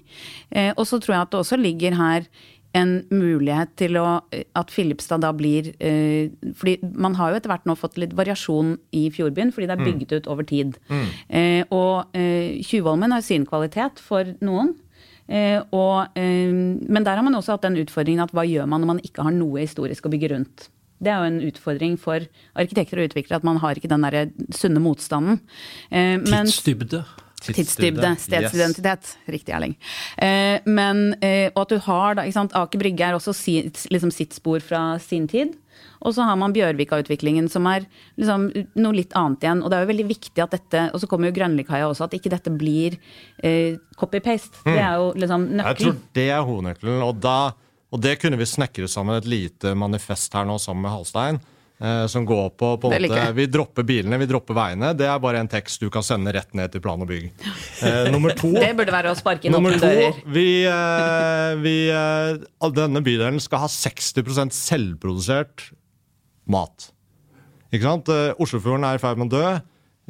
Eh, 0.52 0.74
og 0.78 0.86
så 0.86 1.00
tror 1.00 1.16
jeg 1.16 1.22
at 1.22 1.32
det 1.32 1.40
også 1.40 1.58
ligger 1.62 1.96
her 1.96 2.28
en 2.74 2.94
mulighet 3.14 3.76
til 3.78 3.98
å, 4.02 4.22
at 4.58 4.72
Filipstad 4.74 5.22
da 5.22 5.30
blir 5.38 5.72
eh, 5.80 6.30
fordi 6.58 6.80
Man 6.98 7.14
har 7.20 7.30
jo 7.32 7.38
etter 7.38 7.52
hvert 7.52 7.68
nå 7.70 7.76
fått 7.78 8.00
litt 8.02 8.16
variasjon 8.18 8.76
i 8.98 9.04
Fjordbyen, 9.14 9.52
fordi 9.54 9.68
det 9.70 9.76
er 9.78 9.84
bygget 9.86 10.16
ut 10.18 10.28
over 10.34 10.44
tid. 10.50 10.80
Eh, 11.30 11.62
og 11.70 12.16
eh, 12.18 12.62
Tjuvholmen 12.66 13.14
har 13.14 13.22
sin 13.22 13.46
kvalitet 13.46 14.02
for 14.02 14.34
noen. 14.42 14.74
Eh, 15.30 15.62
og, 15.72 16.10
eh, 16.20 16.52
men 16.52 17.04
der 17.06 17.16
har 17.16 17.24
man 17.24 17.38
også 17.40 17.56
hatt 17.56 17.64
den 17.70 17.78
utfordringen 17.80 18.26
at 18.26 18.34
hva 18.36 18.44
gjør 18.48 18.68
man 18.68 18.82
når 18.84 18.92
man 18.96 19.04
ikke 19.06 19.24
har 19.24 19.32
noe 19.38 19.62
historisk 19.64 20.06
å 20.10 20.12
bygge 20.12 20.34
rundt? 20.34 20.68
Det 21.04 21.12
er 21.12 21.20
jo 21.20 21.30
en 21.34 21.42
utfordring 21.52 21.96
for 22.00 22.26
arkitekter 22.56 23.00
og 23.02 23.10
utviklere 23.10 23.42
at 23.42 23.48
man 23.48 23.58
har 23.60 23.76
ikke 23.76 23.90
den 23.92 24.06
der 24.08 24.30
sunne 24.56 24.80
motstanden. 24.84 25.42
Eh, 25.92 26.18
mens- 26.18 26.58
Tidsdybde. 27.44 28.14
Stedsidentitet. 28.22 29.10
Yes. 29.10 29.34
Riktig, 29.36 29.56
Erling. 29.56 29.76
Eh, 30.18 30.62
men, 30.66 31.14
eh, 31.22 31.50
og 31.54 31.66
at 31.66 31.74
du 31.74 31.82
har 31.86 32.16
da, 32.20 32.28
Aker 32.28 32.80
Brygge 32.80 33.10
er 33.10 33.18
også 33.18 33.34
si, 33.36 33.58
liksom 33.92 34.14
sitt 34.14 34.34
spor 34.38 34.64
fra 34.64 34.86
sin 35.04 35.28
tid. 35.28 35.58
Og 36.04 36.14
så 36.16 36.26
har 36.28 36.36
man 36.40 36.54
Bjørvika-utviklingen, 36.56 37.48
som 37.52 37.68
er 37.72 37.86
liksom 38.20 38.50
noe 38.76 38.96
litt 38.96 39.16
annet 39.18 39.46
igjen. 39.46 39.64
Og 39.64 39.72
det 39.72 39.78
er 39.78 39.86
jo 39.86 39.92
veldig 39.94 40.08
viktig 40.10 40.44
at 40.44 40.56
dette 40.56 40.82
Og 40.94 41.02
så 41.02 41.08
kommer 41.10 41.30
jo 41.30 41.36
Grønlikaia 41.38 41.88
også, 41.88 42.08
at 42.08 42.18
ikke 42.18 42.32
dette 42.34 42.52
blir 42.52 42.98
eh, 43.40 43.80
copy-paste. 44.00 44.64
Det 44.68 44.78
er 44.78 45.00
jo 45.00 45.14
liksom 45.16 45.48
Jeg 45.62 45.80
tror 45.80 45.98
det 46.20 46.28
er 46.30 46.44
hovednøkkelen. 46.44 47.02
Og, 47.08 47.16
da, 47.24 47.54
og 47.94 48.04
det 48.04 48.18
kunne 48.22 48.40
vi 48.40 48.50
snekre 48.50 48.90
sammen 48.92 49.18
et 49.18 49.30
lite 49.30 49.74
manifest 49.80 50.36
her 50.36 50.48
nå 50.50 50.60
sammen 50.62 50.86
med 50.86 50.96
Halstein. 50.96 51.42
Eh, 51.82 52.06
som 52.08 52.26
går 52.26 52.50
på, 52.50 52.78
på 52.78 52.92
en 52.94 53.02
måte. 53.02 53.32
Vi 53.36 53.46
dropper 53.52 53.84
bilene, 53.84 54.18
vi 54.22 54.28
dropper 54.30 54.56
veiene. 54.56 54.94
Det 54.96 55.08
er 55.10 55.20
bare 55.20 55.42
en 55.42 55.50
tekst 55.52 55.82
du 55.82 55.90
kan 55.92 56.06
sende 56.06 56.32
rett 56.36 56.54
ned 56.56 56.72
til 56.72 56.84
plan 56.84 57.02
og 57.02 57.10
bygg. 57.10 57.32
Eh, 57.84 58.06
nummer 58.14 58.32
to 58.38 58.48
Det 58.54 58.70
burde 58.78 58.94
være 58.94 59.12
å 59.12 59.16
sparke 59.18 59.50
inn 59.50 59.56
åpne 59.58 59.76
dører. 59.82 60.20
vi, 60.32 60.64
eh, 60.70 61.56
vi, 61.60 61.74
eh, 61.92 62.70
denne 62.72 63.02
bydelen 63.04 63.42
skal 63.44 63.66
ha 63.66 63.68
60% 63.68 64.56
selvprodusert 64.56 65.66
mat. 66.48 66.88
Ikke 67.74 67.90
sant? 67.90 68.12
Eh, 68.14 68.32
Oslofjorden 68.40 68.88
er 68.88 68.96
i 68.96 69.04
ferd 69.04 69.20
med 69.20 69.34
å 69.34 69.42
dø. 69.42 69.52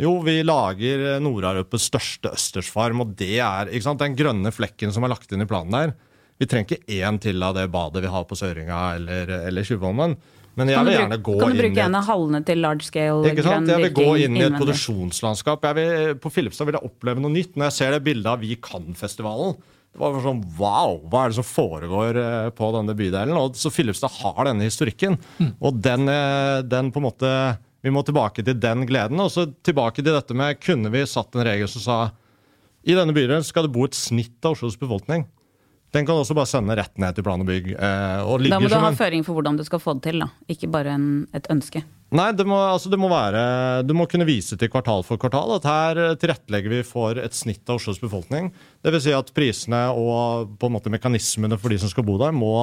Jo, 0.03 0.13
vi 0.25 0.43
lager 0.45 1.07
eh, 1.15 1.19
Nord-Europas 1.23 1.87
største 1.89 2.35
østersfarm, 2.35 3.01
og 3.01 3.15
det 3.17 3.39
er 3.41 3.73
den 3.73 4.19
grønne 4.19 4.53
flekken 4.53 4.93
som 4.93 5.07
er 5.07 5.15
lagt 5.15 5.33
inn 5.33 5.41
i 5.41 5.49
planen 5.49 5.73
der. 5.73 5.95
Vi 6.37 6.49
trenger 6.49 6.77
ikke 6.77 7.01
én 7.01 7.19
til 7.21 7.41
av 7.41 7.55
det 7.57 7.71
badet 7.73 8.03
vi 8.03 8.13
har 8.13 8.25
på 8.29 8.37
Søringa 8.37 8.83
eller, 8.99 9.33
eller 9.47 9.65
Tjuvholmen. 9.65 10.17
Men 10.59 10.69
jeg 10.69 10.77
Kan 10.77 10.85
du, 10.85 10.91
vil 10.91 10.99
gjerne 10.99 11.19
gå 11.25 11.35
kan 11.41 11.53
du 11.53 11.59
bruke 11.63 11.83
en 11.83 11.97
av 11.97 12.07
hallene 12.07 12.41
til 12.45 12.59
large 12.61 12.85
scale 12.85 13.31
ikke 13.31 13.45
sant? 13.45 13.71
Jeg 13.73 13.85
vil 13.87 13.93
gå 13.97 14.09
inn 14.21 14.37
i 14.37 14.43
et 14.45 14.57
produksjonslandskap. 14.57 15.65
Jeg 15.69 15.77
vil, 15.79 16.17
på 16.21 16.31
Filipstad 16.33 16.69
vil 16.69 16.77
jeg 16.77 16.91
oppleve 16.91 17.23
noe 17.23 17.33
nytt. 17.33 17.55
Når 17.57 17.71
jeg 17.71 17.77
ser 17.79 17.95
det 17.95 18.03
bildet 18.05 18.29
av 18.29 18.43
Vi 18.43 18.57
kan-festivalen, 18.61 19.55
det 19.93 20.01
var 20.01 20.17
sånn 20.25 20.41
wow! 20.57 20.95
Hva 21.09 21.25
er 21.25 21.33
det 21.33 21.37
som 21.37 21.45
foregår 21.45 22.17
eh, 22.21 22.47
på 22.57 22.71
denne 22.73 22.95
bydelen? 22.97 23.37
Og 23.37 23.57
så 23.57 23.69
Filipstad 23.73 24.13
har 24.21 24.49
denne 24.49 24.65
historikken. 24.65 25.19
Og 25.59 25.77
den, 25.85 26.09
eh, 26.09 26.61
den 26.65 26.89
på 26.93 27.01
en 27.01 27.09
måte 27.09 27.35
Vi 27.83 27.91
må 27.91 27.99
tilbake 28.05 28.45
til 28.45 28.55
den 28.55 28.85
gleden. 28.87 29.19
Og 29.19 29.29
så 29.33 29.49
tilbake 29.65 30.01
til 30.01 30.13
dette 30.13 30.33
med 30.37 30.61
Kunne 30.61 30.89
vi 30.93 31.05
satt 31.09 31.35
en 31.35 31.45
regel 31.45 31.69
som 31.69 31.83
sa 31.83 31.97
i 32.83 32.95
denne 32.97 33.15
bydelen 33.15 33.45
skal 33.47 33.63
det 33.63 33.71
bo 33.71 33.85
et 33.87 33.95
snitt 33.95 34.43
av 34.43 34.57
Oslos 34.57 34.75
befolkning. 34.75 35.23
Den 35.93 36.07
kan 36.07 36.17
også 36.17 36.33
bare 36.37 36.49
sende 36.49 36.75
rett 36.79 36.95
ned 37.01 37.13
til 37.13 37.25
plan 37.25 37.41
og 37.43 37.49
bygg. 37.49 37.67
Eh, 37.77 38.21
og 38.25 38.41
Da 38.49 38.57
må 38.59 38.69
du 38.71 38.75
ha 38.81 38.89
en 38.89 38.97
føring 38.97 39.25
for 39.25 39.37
hvordan 39.37 39.59
du 39.59 39.63
skal 39.67 39.81
få 39.83 39.93
det 39.99 40.07
til, 40.09 40.23
da. 40.23 40.29
Ikke 40.49 40.69
bare 40.73 40.95
en, 40.97 41.09
et 41.37 41.45
ønske. 41.53 41.83
Nei, 42.13 42.27
det 42.37 42.45
må, 42.45 42.57
altså 42.61 42.91
det 42.93 42.99
må 43.01 43.07
være 43.09 43.39
Du 43.89 43.95
må 43.97 44.05
kunne 44.05 44.25
vise 44.27 44.53
til 44.61 44.69
kvartal 44.69 45.01
for 45.05 45.17
kvartal 45.21 45.55
at 45.55 45.63
her 45.65 46.01
eh, 46.01 46.15
tilrettelegger 46.21 46.75
vi 46.75 46.81
for 46.85 47.17
et 47.21 47.33
snitt 47.37 47.65
av 47.69 47.79
Oslos 47.81 48.01
befolkning. 48.01 48.51
Dvs. 48.85 49.05
Si 49.07 49.13
at 49.17 49.29
prisene 49.33 49.83
og 49.97 50.57
på 50.61 50.69
en 50.69 50.75
måte 50.77 50.93
mekanismene 50.93 51.57
for 51.61 51.73
de 51.73 51.79
som 51.81 51.89
skal 51.93 52.05
bo 52.05 52.17
der, 52.21 52.33
må 52.33 52.53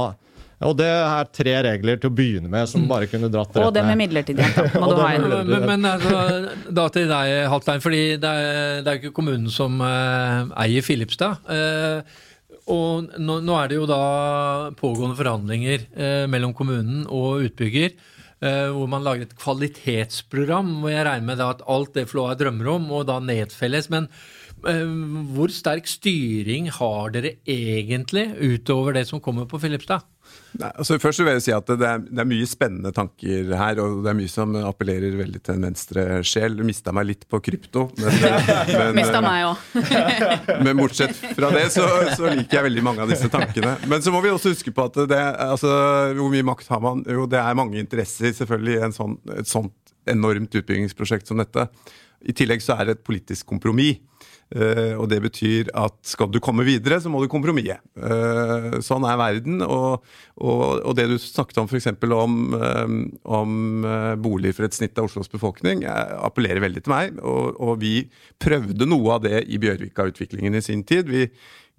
Og 0.60 0.74
det 0.76 0.86
er 0.90 1.28
tre 1.32 1.54
regler 1.64 1.96
til 2.02 2.10
å 2.10 2.14
begynne 2.14 2.50
med 2.52 2.68
som 2.68 2.82
bare 2.90 3.06
kunne 3.08 3.30
dratt 3.32 3.54
Og 3.56 3.62
rett 3.62 3.74
det 3.78 3.84
med 3.86 3.94
ned. 3.94 4.00
midlertidighet, 4.04 4.58
da. 4.74 4.80
Må 4.82 4.88
Og 4.90 4.98
du 4.98 5.02
ha 5.06 5.12
en. 5.16 5.28
Men, 5.48 5.68
men 5.70 5.86
altså, 5.88 6.24
da 6.70 6.88
til 6.92 7.06
deg, 7.08 7.36
Haltein, 7.48 7.80
fordi 7.80 8.02
det 8.20 8.32
er, 8.42 8.82
det 8.84 8.90
er 8.92 8.98
jo 8.98 9.02
ikke 9.06 9.16
kommunen 9.22 9.48
som 9.54 9.80
eh, 9.80 10.50
eier 10.66 10.84
Filipstad. 10.84 11.40
Eh, 11.48 12.18
og 12.70 13.11
nå, 13.18 13.40
nå 13.44 13.56
er 13.59 13.70
det 13.70 13.78
jo 13.80 13.88
da 13.90 14.00
pågående 14.78 15.18
forhandlinger 15.18 15.87
eh, 15.90 16.26
mellom 16.30 16.54
kommunen 16.56 17.04
og 17.06 17.46
utbygger. 17.48 17.94
eh, 18.40 18.68
hvor 18.72 18.88
man 18.88 19.04
lager 19.04 19.26
et 19.26 19.37
kvalitetsprogram. 19.37 20.80
hvor 20.80 20.94
Jeg 20.94 21.06
regner 21.06 21.26
med 21.26 21.40
at 21.44 21.64
alt 21.66 21.94
det 21.94 22.09
Flåa 22.09 22.35
drømmer 22.35 22.74
om, 22.76 22.87
må 22.88 23.02
da 23.04 23.18
nedfelles. 23.20 23.90
Men 23.90 24.09
Hvor 24.61 25.48
sterk 25.48 25.87
styring 25.88 26.68
har 26.68 27.11
dere 27.11 27.38
egentlig 27.48 28.26
utover 28.37 28.92
det 28.92 29.06
som 29.09 29.20
kommer 29.20 29.46
på 29.48 29.59
Filipstad? 29.59 30.04
Nei, 30.58 30.70
altså 30.82 30.96
først 30.98 31.22
vil 31.22 31.30
jeg 31.36 31.44
si 31.44 31.52
at 31.54 31.68
det 31.70 31.86
er, 31.86 32.00
det 32.02 32.22
er, 32.22 32.28
mye 32.28 32.46
spennende 32.48 32.90
tanker 32.94 33.52
her, 33.54 33.80
og 33.82 34.00
det 34.04 34.10
er 34.10 34.16
mye 34.18 34.32
som 34.32 34.56
appellerer 34.58 35.14
veldig 35.20 35.42
til 35.46 35.56
en 35.56 35.66
venstre 35.68 36.06
sjel. 36.26 36.56
Du 36.58 36.64
mista 36.66 36.94
meg 36.96 37.06
litt 37.12 37.22
på 37.30 37.38
krypto. 37.44 37.86
Men, 38.00 38.18
men, 38.80 38.98
mista 38.98 39.22
meg 39.24 39.46
òg. 39.52 39.62
men 40.66 40.80
bortsett 40.80 41.14
fra 41.36 41.52
det, 41.54 41.68
så, 41.74 41.86
så, 42.16 42.26
liker 42.34 42.60
jeg 42.60 42.68
veldig 42.70 42.86
mange 42.86 43.06
av 43.06 43.14
disse 43.14 43.30
tankene. 43.32 43.76
Men 43.90 44.02
så 44.02 44.14
må 44.14 44.24
vi 44.24 44.34
også 44.34 44.54
huske 44.54 44.74
på 44.74 44.88
at 44.90 45.00
det, 45.10 45.22
altså, 45.46 45.70
hvor 46.18 46.34
mye 46.34 46.50
makt 46.50 46.74
har 46.74 46.82
man? 46.84 47.06
Jo, 47.06 47.28
det 47.30 47.40
er 47.40 47.58
mange 47.58 47.78
interesser 47.80 48.34
selvfølgelig 48.36 48.78
i 48.80 48.92
sånn, 48.98 49.18
et 49.38 49.50
sånt 49.50 49.94
enormt 50.10 50.54
utbyggingsprosjekt 50.58 51.30
som 51.30 51.40
dette. 51.40 51.68
I 52.26 52.34
tillegg 52.36 52.62
så 52.64 52.76
er 52.76 52.88
det 52.88 52.98
et 52.98 53.06
politisk 53.06 53.46
kompromiss. 53.54 54.02
Uh, 54.50 54.98
og 54.98 55.06
det 55.12 55.20
betyr 55.22 55.68
at 55.78 55.94
skal 56.02 56.30
du 56.34 56.40
komme 56.42 56.64
videre, 56.66 56.98
så 56.98 57.10
må 57.12 57.20
du 57.22 57.28
kompromisse. 57.30 57.76
Uh, 57.94 58.80
sånn 58.82 59.06
er 59.06 59.20
verden. 59.20 59.60
Og, 59.62 60.02
og, 60.40 60.64
og, 60.80 60.90
det 60.98 61.06
du 61.10 61.16
snakket 61.22 61.60
om 61.62 61.70
f.eks. 61.70 61.86
om, 62.02 62.36
um, 62.58 62.98
om 63.22 63.54
boliger 63.86 64.18
bolig 64.30 64.54
for 64.56 64.66
et 64.66 64.76
snitt 64.76 64.98
av 64.98 65.08
Oslos 65.08 65.30
befolkning, 65.30 65.84
appellerer 65.86 66.62
veldig 66.62 66.82
til 66.84 66.94
meg. 66.94 67.22
Og, 67.22 67.56
og 67.62 67.80
vi 67.82 67.94
prøvde 68.42 68.88
noe 68.88 69.16
av 69.16 69.24
det 69.26 69.44
i 69.50 69.58
Bjørvika-utviklingen 69.62 70.58
i 70.58 70.64
sin 70.64 70.84
tid. 70.86 71.10
Vi, 71.10 71.28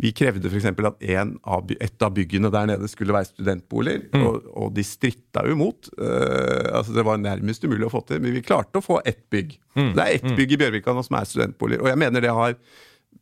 vi 0.02 0.12
krevde 0.18 0.50
f.eks. 0.50 0.66
at 0.66 1.04
av, 1.46 1.72
et 1.78 2.06
av 2.06 2.14
byggene 2.16 2.50
der 2.54 2.70
nede 2.72 2.90
skulle 2.90 3.14
være 3.14 3.30
studentboliger, 3.30 4.08
mm. 4.10 4.24
og, 4.26 4.48
og, 4.50 4.70
de 4.74 4.86
stritta 4.86 5.44
jo 5.46 5.56
imot. 5.58 5.92
Uh, 6.00 6.72
altså 6.74 6.96
Det 6.96 7.06
var 7.06 7.22
nærmest 7.22 7.68
umulig 7.68 7.86
å 7.86 7.94
få 7.94 8.02
til, 8.08 8.22
men 8.24 8.34
vi 8.34 8.46
klarte 8.46 8.82
å 8.82 8.86
få 8.86 9.02
ett 9.06 9.22
bygg. 9.34 9.54
Mm. 9.78 9.92
Det 9.94 10.06
er 10.06 10.16
ett 10.16 10.26
mm. 10.26 10.38
bygg 10.40 10.56
i 10.56 10.62
Bjørvika 10.64 10.96
nå 10.98 11.06
som 11.06 11.20
er 11.20 11.30
studentboliger, 11.30 11.86
og 11.86 11.92
jeg 11.92 12.02
mener 12.02 12.26
det 12.26 12.34
har 12.34 12.58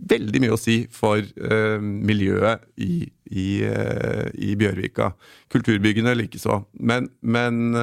veldig 0.10 0.40
mye 0.40 0.56
å 0.56 0.62
si 0.62 0.78
for 0.96 1.20
uh, 1.20 1.80
miljøet 1.84 2.64
i, 2.80 3.02
i, 3.28 3.50
uh, 3.68 4.30
i, 4.40 4.54
Bjørvika. 4.60 5.12
Kulturbyggene 5.52 6.16
likeså. 6.16 6.62
Men, 6.80 7.10
men 7.20 7.76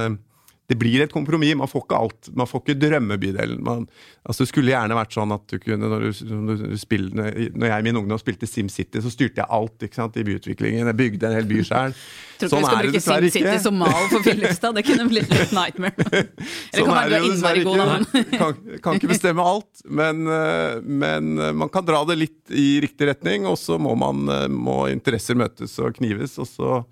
det 0.67 0.79
blir 0.79 1.05
et 1.05 1.13
kompromiss. 1.15 1.55
Man 1.59 1.71
får 1.71 1.85
ikke 1.85 1.99
alt. 1.99 2.31
Man 2.35 2.49
får 2.51 2.63
ikke 2.65 2.79
drømmebydelen. 2.83 3.61
Man, 3.65 3.85
altså 4.27 4.43
det 4.43 4.51
skulle 4.51 4.73
gjerne 4.73 4.99
vært 4.99 5.15
sånn 5.15 5.35
at 5.37 5.45
du 5.53 5.61
kunne, 5.63 5.91
når, 5.93 6.07
du, 6.09 6.23
når, 6.35 6.63
du 6.73 6.79
spill, 6.81 7.07
når 7.15 7.69
jeg 7.71 7.85
i 7.85 7.87
min 7.87 8.01
ungdom 8.03 8.19
spilte 8.19 8.49
SimCity, 8.51 9.03
så 9.05 9.13
styrte 9.13 9.45
jeg 9.45 9.51
alt 9.59 9.87
ikke 9.87 10.01
sant, 10.01 10.19
i 10.19 10.27
byutviklingen. 10.27 10.91
Jeg 10.91 10.99
bygde 10.99 11.31
en 11.31 11.37
hel 11.39 11.47
by 11.51 11.63
sjøl. 11.69 11.95
Tror 12.37 12.51
ikke 12.51 12.51
sånn 12.51 12.61
vi 12.61 12.67
skal 12.67 12.83
bruke 12.83 13.03
SimCity 13.33 13.61
som 13.65 13.79
mal 13.81 14.09
for 14.11 14.27
Filipstad. 14.27 14.77
Det 14.77 14.85
kunne 14.89 15.07
blitt 15.09 15.31
litt 15.33 15.55
nightmare. 15.57 15.95
Eller 16.17 16.83
sånn 16.83 16.91
kan 16.91 16.99
være 16.99 17.23
innmari 17.31 17.63
god, 17.65 17.85
da. 17.85 18.25
kan, 18.35 18.59
kan 18.85 18.99
ikke 18.99 19.13
bestemme 19.15 19.47
alt, 19.47 19.85
men, 19.87 20.27
eh, 20.29 20.83
men, 20.83 21.31
eh, 21.39 21.55
man 21.63 21.71
kan 21.73 21.87
dra 21.87 22.03
det 22.11 22.19
litt 22.19 22.53
i 22.53 22.67
riktig 22.83 23.09
retning, 23.09 23.47
og 23.49 23.57
så 23.61 23.79
må, 23.81 23.95
man, 23.99 24.27
eh, 24.33 24.45
må 24.51 24.83
interesser 24.91 25.39
møtes 25.39 25.79
og 25.81 25.97
knives. 26.01 26.37
Og 26.43 26.51
så, 26.51 26.83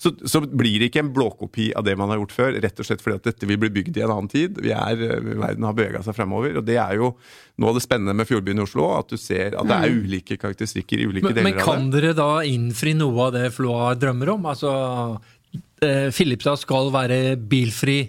så, 0.00 0.14
så, 0.24 0.44
blir 0.46 0.78
det 0.80 0.90
ikke 0.90 1.02
en 1.04 1.12
blåkopi 1.16 1.72
av 1.76 1.84
det 1.86 1.96
man 1.98 2.12
har 2.12 2.22
gjort 2.22 2.36
før, 2.38 2.56
rett 2.62 2.80
og 2.80 2.88
slett 2.88 3.04
fordi 3.04 3.15
at 3.16 3.26
dette 3.26 3.48
vil 3.48 3.58
bli 3.60 3.70
bygd 3.78 3.98
i 3.98 4.04
en 4.04 4.12
annen 4.14 4.30
tid. 4.32 4.58
Vi 4.62 4.72
er, 4.74 5.00
verden 5.26 5.66
har 5.66 5.76
bevega 5.76 6.02
seg 6.04 6.16
fremover, 6.16 6.58
og 6.60 6.66
det 6.66 6.78
er 6.82 6.96
jo 7.00 7.12
noe 7.60 7.72
av 7.72 7.78
det 7.78 7.84
spennende 7.84 8.14
med 8.16 8.28
Fjordbyen 8.28 8.60
i 8.60 8.64
Oslo. 8.64 8.88
At 8.98 9.12
du 9.12 9.18
ser 9.20 9.56
at 9.56 9.68
det 9.68 9.78
er 9.78 9.92
mm. 9.92 10.02
ulike 10.04 10.38
karakteristikker 10.40 11.02
i 11.02 11.08
ulike 11.08 11.28
men, 11.28 11.38
deler 11.38 11.48
men 11.48 11.56
av 11.56 11.62
det. 11.62 11.64
Men 11.64 11.80
kan 11.80 11.88
dere 11.94 12.12
da 12.18 12.30
innfri 12.48 12.96
noe 12.98 13.28
av 13.28 13.32
det 13.36 13.46
Floa 13.56 13.94
drømmer 13.98 14.34
om? 14.36 14.46
Altså 14.52 14.74
eh, 15.84 16.08
Filipstad 16.14 16.60
skal 16.62 16.92
være 16.94 17.20
bilfri. 17.40 18.00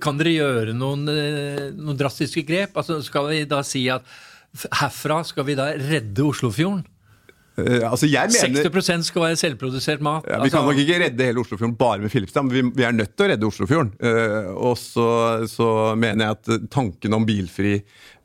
Kan 0.00 0.18
dere 0.20 0.32
gjøre 0.38 0.76
noen, 0.76 1.04
eh, 1.12 1.66
noen 1.76 1.98
drastiske 2.00 2.46
grep? 2.48 2.78
Altså, 2.80 3.00
skal 3.04 3.28
vi 3.32 3.44
da 3.50 3.60
si 3.66 3.84
at 3.92 4.06
herfra 4.80 5.20
skal 5.26 5.48
vi 5.48 5.58
da 5.58 5.72
redde 5.76 6.24
Oslofjorden? 6.24 6.84
Uh, 7.54 7.86
altså 7.86 8.08
mener, 8.10 8.64
60% 8.66 9.04
skal 9.06 9.22
være 9.22 9.36
selvprodusert 9.38 10.00
mat. 10.02 10.24
Ja, 10.26 10.40
vi 10.40 10.48
altså, 10.48 10.58
kan 10.58 10.64
nok 10.66 10.78
ikke 10.82 10.96
redde 11.04 11.26
hele 11.28 11.42
Oslofjorden 11.44 11.76
bare 11.78 12.00
med 12.02 12.10
Filipstad, 12.10 12.42
men 12.42 12.50
vi, 12.50 12.62
vi 12.80 12.82
er 12.82 12.96
nødt 12.96 13.12
til 13.14 13.26
å 13.26 13.28
redde 13.30 13.46
Oslofjorden. 13.46 13.92
Uh, 14.02 14.48
og 14.70 14.74
så, 14.80 15.06
så, 15.50 15.68
mener 15.94 16.26
jeg 16.26 16.38
at 16.38 16.64
tankene 16.74 17.20
om 17.20 17.26
bilfri, 17.28 17.76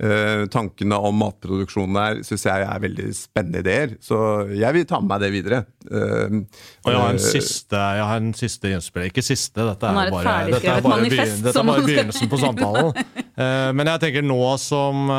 uh, 0.02 0.48
tankene 0.50 0.98
om 0.98 1.22
matproduksjon 1.22 2.00
der, 2.00 2.24
syns 2.26 2.48
jeg 2.50 2.66
er 2.66 2.82
veldig 2.88 3.06
spennende 3.20 3.62
ideer. 3.62 3.94
Så 4.02 4.18
jeg 4.50 4.80
vil 4.80 4.90
ta 4.90 4.98
med 5.04 5.12
meg 5.14 5.22
det 5.28 5.32
videre. 5.36 5.62
og 5.92 6.90
jeg 6.90 6.98
har 6.98 7.14
en 7.14 7.22
siste, 7.22 7.84
jeg 8.00 8.10
har 8.10 8.24
en 8.24 8.34
siste 8.42 8.74
innspill. 8.74 9.08
Ikke 9.12 9.26
siste, 9.26 9.62
dette 9.62 9.94
er, 9.94 10.12
bare, 10.16 10.36
dette 10.56 10.74
er 10.74 10.82
bare, 10.88 11.06
begyn, 11.06 11.38
dette 11.46 11.54
er 11.54 11.70
bare 11.70 11.86
begynnelsen 11.86 12.34
på 12.34 12.42
samtalen. 12.42 12.92
men 13.78 13.94
jeg 13.94 14.06
tenker 14.08 14.26
nå 14.26 14.42
som, 14.58 15.14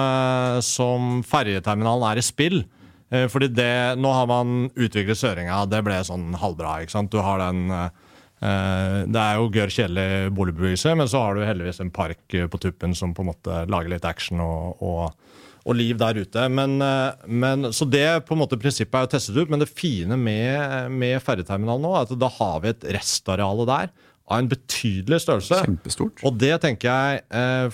som 0.67 1.17
ferjeterminalen 1.31 2.11
er 2.11 2.25
i 2.25 2.27
spill, 2.27 2.63
fordi 3.11 3.51
det, 3.51 3.99
Nå 3.99 4.13
har 4.15 4.29
man 4.31 4.69
utviklet 4.79 5.19
Søringa, 5.19 5.65
det 5.67 5.83
ble 5.87 5.99
sånn 6.07 6.31
halvbra. 6.39 6.81
ikke 6.83 6.95
sant? 6.95 7.11
Du 7.11 7.19
har 7.25 7.43
den 7.43 7.67
eh, 7.75 9.03
Det 9.11 9.23
er 9.23 9.39
jo 9.39 9.51
gørr 9.53 9.75
kjedelig 9.75 10.33
boligbebyggelse, 10.37 10.95
men 10.99 11.11
så 11.11 11.25
har 11.25 11.35
du 11.35 11.47
heldigvis 11.47 11.83
en 11.83 11.91
park 11.95 12.23
på 12.53 12.61
tuppen 12.63 12.95
som 12.95 13.15
på 13.15 13.25
en 13.25 13.33
måte 13.33 13.65
lager 13.71 13.91
litt 13.93 14.07
action 14.07 14.43
og, 14.45 14.85
og, 14.85 15.41
og 15.67 15.77
liv 15.77 15.99
der 15.99 16.21
ute. 16.23 16.45
Men, 16.55 16.79
eh, 16.87 17.27
men, 17.27 17.73
så 17.75 17.89
det 17.91 18.07
på 18.29 18.37
en 18.37 18.45
måte 18.45 18.61
prinsippet 18.61 18.95
er 18.95 19.09
jo 19.09 19.13
testet 19.17 19.41
ut. 19.41 19.51
Men 19.51 19.65
det 19.65 19.73
fine 19.73 20.19
med, 20.21 20.95
med 20.95 21.19
ferjeterminalen 21.25 21.83
nå 21.85 21.97
er 21.97 22.07
at 22.07 22.15
da 22.21 22.31
har 22.39 22.63
vi 22.63 22.71
et 22.75 22.87
restareale 22.95 23.67
der 23.67 23.91
av 24.31 24.39
en 24.39 24.53
betydelig 24.53 25.25
størrelse. 25.25 25.65
Kjempestort. 25.67 26.23
Og 26.23 26.39
det 26.39 26.53
tenker 26.63 26.87
jeg, 26.87 27.25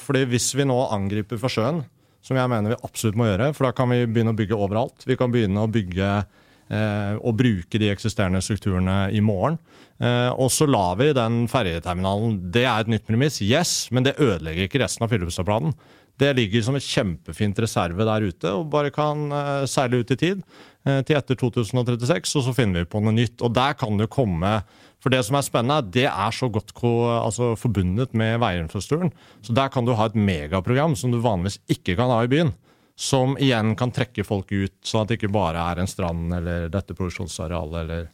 fordi 0.00 0.22
hvis 0.30 0.54
vi 0.56 0.64
nå 0.64 0.78
angriper 0.88 1.36
for 1.36 1.52
sjøen 1.52 1.82
som 2.26 2.38
jeg 2.38 2.50
mener 2.50 2.74
vi 2.74 2.82
absolutt 2.86 3.18
må 3.18 3.28
gjøre. 3.28 3.52
For 3.54 3.68
da 3.68 3.74
kan 3.76 3.92
vi 3.92 4.02
begynne 4.10 4.34
å 4.34 4.38
bygge 4.38 4.58
overalt. 4.58 5.06
Vi 5.06 5.16
kan 5.18 5.32
begynne 5.32 5.62
å 5.62 5.70
bygge 5.70 6.08
eh, 6.18 7.14
og 7.20 7.36
bruke 7.38 7.80
de 7.80 7.90
eksisterende 7.92 8.42
strukturene 8.42 9.04
i 9.14 9.22
morgen. 9.24 9.60
Eh, 10.02 10.30
og 10.34 10.50
så 10.52 10.66
lar 10.68 10.98
vi 11.00 11.12
den 11.16 11.46
ferjeterminalen 11.48 12.40
Det 12.52 12.66
er 12.68 12.82
et 12.82 12.90
nytt 12.92 13.06
premiss, 13.08 13.38
yes, 13.40 13.86
men 13.94 14.04
det 14.04 14.18
ødelegger 14.18 14.66
ikke 14.66 14.82
resten 14.82 15.06
av 15.06 15.14
Filipstadplanen. 15.14 15.76
Det 16.20 16.32
ligger 16.36 16.64
som 16.64 16.76
et 16.76 16.84
kjempefint 16.84 17.58
reserve 17.60 18.04
der 18.08 18.24
ute 18.24 18.52
og 18.58 18.70
bare 18.72 18.92
kan 18.94 19.28
eh, 19.30 19.64
seile 19.70 20.02
ut 20.02 20.12
i 20.12 20.18
tid. 20.20 20.42
Eh, 20.86 21.00
til 21.02 21.18
etter 21.18 21.34
2036, 21.34 22.36
og 22.38 22.44
så 22.46 22.52
finner 22.54 22.84
vi 22.84 22.90
på 22.90 23.00
noe 23.02 23.14
nytt. 23.16 23.40
Og 23.42 23.54
der 23.56 23.74
kan 23.78 23.98
det 23.98 24.06
komme 24.12 24.60
for 25.02 25.12
det 25.12 25.24
som 25.26 25.36
er 25.38 25.46
spennende, 25.46 25.90
det 25.92 26.06
er 26.06 26.34
så 26.34 26.48
godt 26.50 26.72
altså, 26.78 27.54
forbundet 27.58 28.14
med 28.14 28.38
veiinfrastrukturen. 28.42 29.12
Så 29.42 29.54
der 29.54 29.68
kan 29.68 29.86
du 29.86 29.94
ha 29.94 30.06
et 30.06 30.18
megaprogram 30.18 30.94
som 30.98 31.12
du 31.12 31.18
vanligvis 31.22 31.58
ikke 31.70 31.96
kan 31.98 32.10
ha 32.10 32.22
i 32.22 32.30
byen. 32.30 32.54
Som 32.96 33.34
igjen 33.42 33.74
kan 33.76 33.92
trekke 33.92 34.24
folk 34.24 34.50
ut, 34.54 34.78
sånn 34.86 35.02
at 35.02 35.10
det 35.10 35.18
ikke 35.18 35.34
bare 35.34 35.60
er 35.72 35.82
en 35.82 35.90
strand 35.90 36.32
eller 36.32 36.70
dette 36.72 36.96
produksjonsarealet 36.96 37.82
eller 37.82 38.06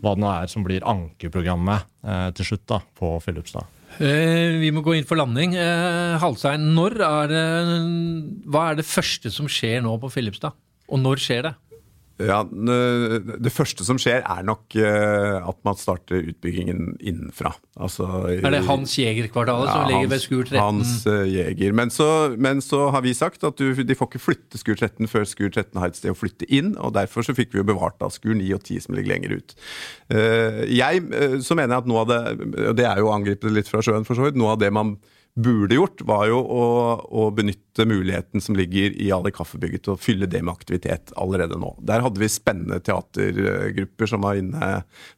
hva 0.00 0.14
det 0.14 0.22
nå 0.22 0.30
er 0.30 0.48
som 0.48 0.64
blir 0.64 0.86
ankerprogrammet 0.86 1.86
eh, 2.06 2.28
til 2.38 2.52
slutt 2.52 2.66
da, 2.70 2.78
på 2.98 3.12
Filipstad. 3.24 3.66
Eh, 3.98 4.56
vi 4.62 4.70
må 4.72 4.84
gå 4.86 4.94
inn 4.96 5.06
for 5.08 5.18
landing. 5.18 5.58
Eh, 5.58 6.58
når 6.62 6.96
er 7.04 7.34
det, 7.34 7.46
hva 8.46 8.70
er 8.70 8.78
det 8.78 8.86
første 8.86 9.34
som 9.34 9.50
skjer 9.50 9.82
nå 9.84 9.98
på 10.00 10.12
Filipstad? 10.14 10.54
Og 10.90 11.02
når 11.02 11.20
skjer 11.22 11.50
det? 11.50 11.54
Ja, 12.20 12.40
Det 12.44 13.52
første 13.52 13.84
som 13.86 13.98
skjer, 14.00 14.22
er 14.22 14.44
nok 14.46 14.76
eh, 14.78 15.36
at 15.40 15.58
man 15.66 15.78
starter 15.78 16.20
utbyggingen 16.20 16.94
innenfra. 17.00 17.52
Altså, 17.80 18.06
er 18.28 18.52
det 18.52 18.62
Hans 18.68 18.96
Jeger-kvartalet 18.98 19.70
ja, 19.70 19.74
som 19.74 19.90
ligger 19.90 20.10
ved 20.12 20.24
Skur 20.24 20.42
13? 20.44 20.58
Hans 20.60 20.94
uh, 21.08 21.22
Jeger. 21.28 21.76
Men 21.76 21.92
så, 21.94 22.08
men 22.36 22.60
så, 22.64 22.88
har 22.94 23.04
vi 23.06 23.14
sagt 23.16 23.44
at 23.46 23.60
du, 23.60 23.72
de 23.72 23.96
får 23.96 24.10
ikke 24.10 24.22
flytte 24.22 24.60
Skur 24.60 24.76
13 24.76 25.08
før 25.10 25.28
Skur 25.28 25.48
13 25.48 25.80
har 25.80 25.92
et 25.92 26.00
sted 26.00 26.12
å 26.12 26.18
flytte 26.18 26.48
inn. 26.52 26.74
og 26.78 26.94
Derfor 26.98 27.26
så 27.26 27.36
fikk 27.36 27.54
vi 27.54 27.62
jo 27.62 27.68
bevart 27.72 27.98
da 28.02 28.10
Skur 28.12 28.34
9 28.36 28.50
og 28.56 28.64
10 28.64 28.86
som 28.86 28.98
ligger 28.98 29.14
lenger 29.14 29.38
ut. 29.40 29.56
Uh, 30.12 30.66
jeg 30.68 31.06
så 31.46 31.56
mener 31.56 31.76
jeg 31.76 31.86
at 31.86 31.90
noe 31.90 32.04
av 32.04 32.12
det, 32.12 32.20
og 32.70 32.76
det 32.78 32.88
er 32.90 33.00
jo 33.00 33.08
å 33.08 33.16
angripe 33.16 33.48
det 33.48 33.62
litt 33.62 33.70
fra 33.70 33.82
sjøen 33.84 34.06
for 34.08 34.18
så 34.18 34.28
vidt, 34.28 34.38
noe 34.40 34.54
av 34.56 34.62
det 34.62 34.72
man 34.74 34.98
burde 35.34 35.76
gjort, 35.76 36.02
var 36.06 36.26
jo 36.28 36.40
å, 36.40 36.64
å, 37.06 37.26
benytte 37.34 37.86
muligheten 37.88 38.42
som 38.42 38.56
ligger 38.58 38.94
i 39.00 39.10
Ali 39.14 39.32
Kaffebygget 39.34 39.84
til 39.86 39.94
å 39.94 40.00
fylle 40.00 40.28
det 40.30 40.42
med 40.42 40.52
aktivitet 40.52 41.12
allerede 41.20 41.58
nå. 41.60 41.72
Der 41.86 42.02
hadde 42.04 42.20
vi 42.20 42.28
spennende 42.30 42.80
teatergrupper 42.84 44.10
som 44.10 44.26
var 44.26 44.40
inne, 44.40 44.72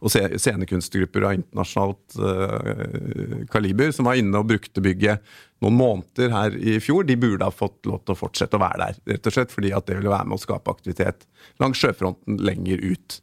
og 0.05 0.13
scenekunstgrupper 0.13 1.29
av 1.29 1.39
internasjonalt 1.39 2.19
uh, 2.21 3.41
kaliber 3.53 3.95
som 3.97 4.09
var 4.09 4.21
inne 4.21 4.43
og 4.43 4.53
brukte 4.53 4.85
bygget 4.85 5.25
noen 5.63 5.77
måneder 5.79 6.33
her 6.35 6.57
i 6.59 6.79
fjor, 6.83 7.07
de 7.07 7.17
burde 7.21 7.47
ha 7.47 7.55
fått 7.55 7.87
lov 7.89 8.03
til 8.03 8.15
å 8.15 8.19
fortsette 8.19 8.59
å 8.59 8.63
være 8.63 8.81
der. 8.81 8.99
Rett 9.15 9.29
og 9.31 9.37
slett 9.37 9.55
fordi 9.55 9.71
at 9.77 9.87
det 9.89 9.99
ville 9.99 10.13
være 10.13 10.29
med 10.29 10.39
å 10.39 10.43
skape 10.43 10.75
aktivitet 10.75 11.27
langs 11.63 11.81
sjøfronten 11.83 12.41
lenger 12.43 12.83
ut. 12.83 13.19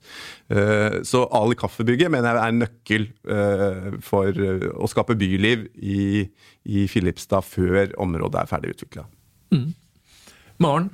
Eh, 0.54 1.02
så 1.08 1.26
Ali 1.36 1.58
Kaffebygget 1.60 2.14
mener 2.14 2.32
jeg 2.32 2.44
er 2.44 2.54
en 2.54 2.64
nøkkel 2.64 3.10
eh, 3.36 3.92
for 4.06 4.32
eh, 4.32 4.70
å 4.72 4.90
skape 4.92 5.18
byliv 5.20 5.68
i, 5.76 6.26
i 6.70 6.88
Filipstad 6.92 7.48
før 7.48 7.94
området 8.00 8.44
er 8.44 8.52
ferdig 8.54 8.76
utvikla. 8.78 9.06
Mm. 9.54 9.70
Maren, 10.64 10.90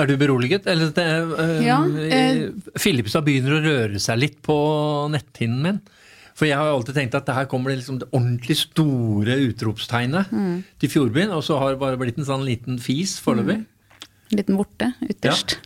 er 0.00 0.08
du 0.08 0.16
beroliget? 0.20 0.66
Eller 0.70 0.92
det, 0.96 1.06
øh, 1.06 1.56
ja, 1.64 1.80
øh, 1.84 2.44
Filipstad 2.80 3.24
begynner 3.26 3.58
å 3.58 3.64
røre 3.64 4.00
seg 4.00 4.20
litt 4.20 4.38
på 4.44 4.56
netthinnen 5.12 5.64
min. 5.64 5.80
For 6.40 6.48
jeg 6.48 6.56
har 6.56 6.70
alltid 6.72 6.96
tenkt 6.96 7.16
at 7.18 7.26
det 7.28 7.36
her 7.36 7.48
kommer 7.50 7.68
det, 7.68 7.82
liksom 7.82 7.98
det 8.00 8.08
ordentlig 8.16 8.56
store 8.62 9.34
utropstegnet 9.50 10.30
mm. 10.32 10.54
til 10.80 10.92
Fjordbyen, 10.94 11.34
og 11.36 11.44
så 11.44 11.58
har 11.60 11.74
det 11.74 11.82
bare 11.82 12.00
blitt 12.00 12.16
en 12.16 12.28
sånn 12.28 12.46
liten 12.46 12.78
fis 12.80 13.18
foreløpig. 13.20 13.58
Mm. 13.60 14.06
En 14.30 14.40
liten 14.40 14.56
vorte 14.56 14.88
ytterst. 15.04 15.58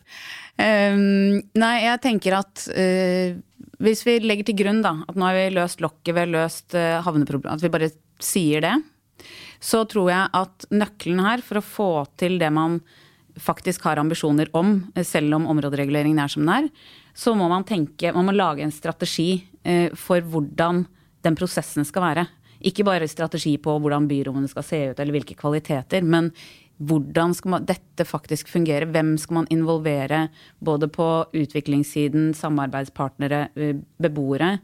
Um, 0.59 1.39
nei, 1.59 1.75
jeg 1.85 2.01
tenker 2.03 2.41
at 2.41 2.65
uh, 2.75 3.39
hvis 3.87 4.03
vi 4.07 4.17
legger 4.25 4.49
til 4.51 4.59
grunn 4.65 4.83
da, 4.83 4.97
at 5.07 5.15
nå 5.19 5.29
har 5.29 5.39
vi 5.39 5.47
løst 5.55 5.85
lokket, 5.85 6.11
vi 6.11 6.25
har 6.25 6.35
løst 6.35 6.75
uh, 6.75 6.99
havneproblemet, 7.07 7.55
at 7.55 7.63
vi 7.63 7.73
bare 7.75 7.93
sier 8.23 8.67
det, 8.67 8.75
så 9.63 9.85
tror 9.87 10.11
jeg 10.11 10.31
at 10.43 10.69
nøkkelen 10.75 11.23
her 11.23 11.47
for 11.47 11.61
å 11.61 11.67
få 11.67 11.91
til 12.19 12.41
det 12.43 12.51
man 12.55 12.81
faktisk 13.41 13.87
har 13.89 14.01
ambisjoner 14.01 14.51
om, 14.57 14.77
selv 15.03 15.35
om 15.39 15.49
områdereguleringen 15.51 16.21
er 16.23 16.31
som 16.33 16.45
den 16.45 16.55
er, 16.55 16.69
så 17.15 17.35
må 17.39 17.49
man 17.51 17.67
tenke, 17.67 18.13
man 18.15 18.29
må 18.29 18.35
lage 18.35 18.65
en 18.65 18.75
strategi 18.75 19.45
uh, 19.67 19.91
for 19.99 20.23
hvordan 20.23 20.85
den 21.25 21.39
prosessen 21.39 21.87
skal 21.89 22.05
være. 22.05 22.27
Ikke 22.65 22.85
bare 22.87 23.09
strategi 23.11 23.57
på 23.61 23.77
hvordan 23.83 24.09
byrommene 24.09 24.49
skal 24.51 24.67
se 24.67 24.81
ut 24.91 25.01
eller 25.01 25.19
hvilke 25.19 25.37
kvaliteter, 25.39 26.05
men 26.05 26.31
hvordan 26.83 27.35
skal 27.37 27.53
man, 27.55 27.67
dette 27.69 28.07
faktisk 28.07 28.49
fungere? 28.51 28.89
Hvem 28.91 29.15
skal 29.21 29.41
man 29.41 29.51
involvere? 29.53 30.29
Både 30.65 30.89
på 30.91 31.07
utviklingssiden, 31.31 32.33
samarbeidspartnere, 32.35 33.49
eh, 33.55 33.77
beboere. 34.03 34.59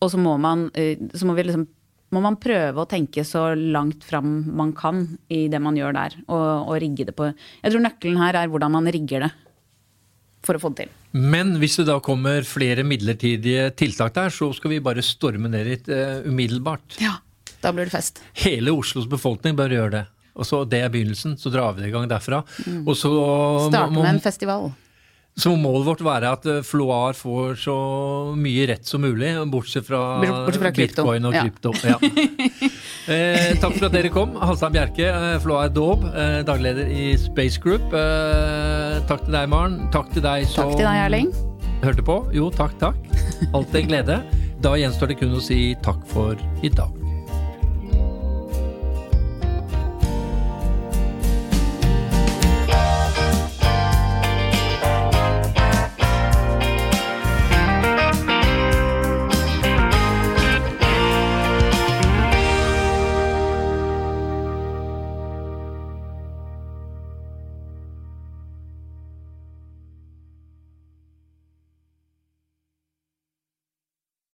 Og 0.00 0.10
så 0.12 0.18
må 0.20 0.36
man, 0.36 0.70
eh, 0.74 0.98
så 1.14 1.26
må 1.26 1.34
liksom, 1.34 1.66
må 2.14 2.22
man 2.24 2.38
prøve 2.40 2.82
å 2.82 2.88
tenke 2.88 3.24
så 3.26 3.50
langt 3.54 4.06
fram 4.06 4.40
man 4.56 4.72
kan 4.76 5.04
i 5.28 5.46
det 5.52 5.60
man 5.60 5.76
gjør 5.76 5.96
der, 5.96 6.16
og, 6.26 6.46
og 6.70 6.80
rigge 6.80 7.08
det 7.08 7.14
på 7.16 7.28
Jeg 7.28 7.74
tror 7.74 7.84
nøkkelen 7.84 8.22
her 8.22 8.40
er 8.40 8.50
hvordan 8.52 8.74
man 8.78 8.88
rigger 8.94 9.26
det 9.26 9.32
for 10.44 10.56
å 10.56 10.62
få 10.62 10.72
det 10.72 10.86
til. 10.86 10.94
Men 11.18 11.56
hvis 11.60 11.78
det 11.80 11.88
da 11.88 11.98
kommer 12.04 12.46
flere 12.46 12.84
midlertidige 12.86 13.70
tiltak 13.76 14.14
der, 14.16 14.32
så 14.32 14.50
skal 14.56 14.74
vi 14.74 14.82
bare 14.84 15.04
storme 15.04 15.50
ned 15.50 15.66
dit 15.68 15.90
uh, 15.90 16.20
umiddelbart. 16.28 16.98
Ja, 17.02 17.18
da 17.64 17.72
blir 17.74 17.88
det 17.88 17.96
fest. 17.96 18.22
Hele 18.44 18.72
Oslos 18.76 19.08
befolkning 19.10 19.58
bør 19.58 19.74
gjøre 19.74 19.94
det. 19.96 20.04
Og 20.38 20.46
så 20.46 20.62
Det 20.70 20.78
er 20.84 20.92
begynnelsen, 20.92 21.34
så 21.40 21.50
drar 21.50 21.74
vi 21.74 21.82
det 21.82 21.90
i 21.90 21.94
gang 21.96 22.06
derfra. 22.08 22.44
Mm. 22.66 22.84
Og 22.86 22.94
så 22.96 23.10
Starte 23.66 23.96
med 23.96 24.06
en 24.06 24.22
festival. 24.22 24.70
Så 25.38 25.52
må 25.52 25.58
målet 25.62 25.86
vårt 25.86 26.02
være 26.02 26.32
at 26.34 26.46
eh, 26.50 26.62
Floar 26.66 27.14
får 27.14 27.60
så 27.62 27.76
mye 28.34 28.66
rett 28.72 28.88
som 28.88 29.04
mulig, 29.04 29.30
bortsett 29.52 29.86
fra, 29.86 30.00
bortsett 30.22 30.58
fra 30.64 30.72
bitcoin 30.74 31.28
og 31.30 31.36
krypto. 31.36 31.74
Ja. 31.86 31.98
eh, 33.14 33.52
takk 33.62 33.76
for 33.78 33.86
at 33.88 33.94
dere 33.94 34.10
kom. 34.14 34.34
Halstein 34.42 34.74
Bjerke, 34.74 35.06
eh, 35.06 35.36
Floar 35.44 35.70
Daub, 35.70 36.08
eh, 36.10 36.40
dagleder 36.48 36.90
i 36.90 37.12
Space 37.22 37.62
Group. 37.62 37.86
Eh, 37.94 38.98
takk 39.10 39.28
til 39.28 39.38
deg, 39.38 39.46
Maren. 39.54 39.84
Takk 39.94 40.10
til 40.16 40.26
deg 40.26 40.48
som 40.50 40.72
Takk 40.72 40.82
til 40.82 40.88
deg, 40.90 41.02
Erling. 41.06 41.32
hørte 41.86 42.02
på. 42.10 42.20
Jo, 42.34 42.50
takk, 42.50 42.74
takk. 42.82 42.98
Alltid 43.52 43.84
en 43.84 43.90
glede. 43.94 44.22
Da 44.58 44.74
gjenstår 44.74 45.12
det 45.14 45.20
kun 45.22 45.38
å 45.38 45.44
si 45.44 45.76
takk 45.86 46.02
for 46.10 46.34
i 46.66 46.72
dag. 46.74 46.97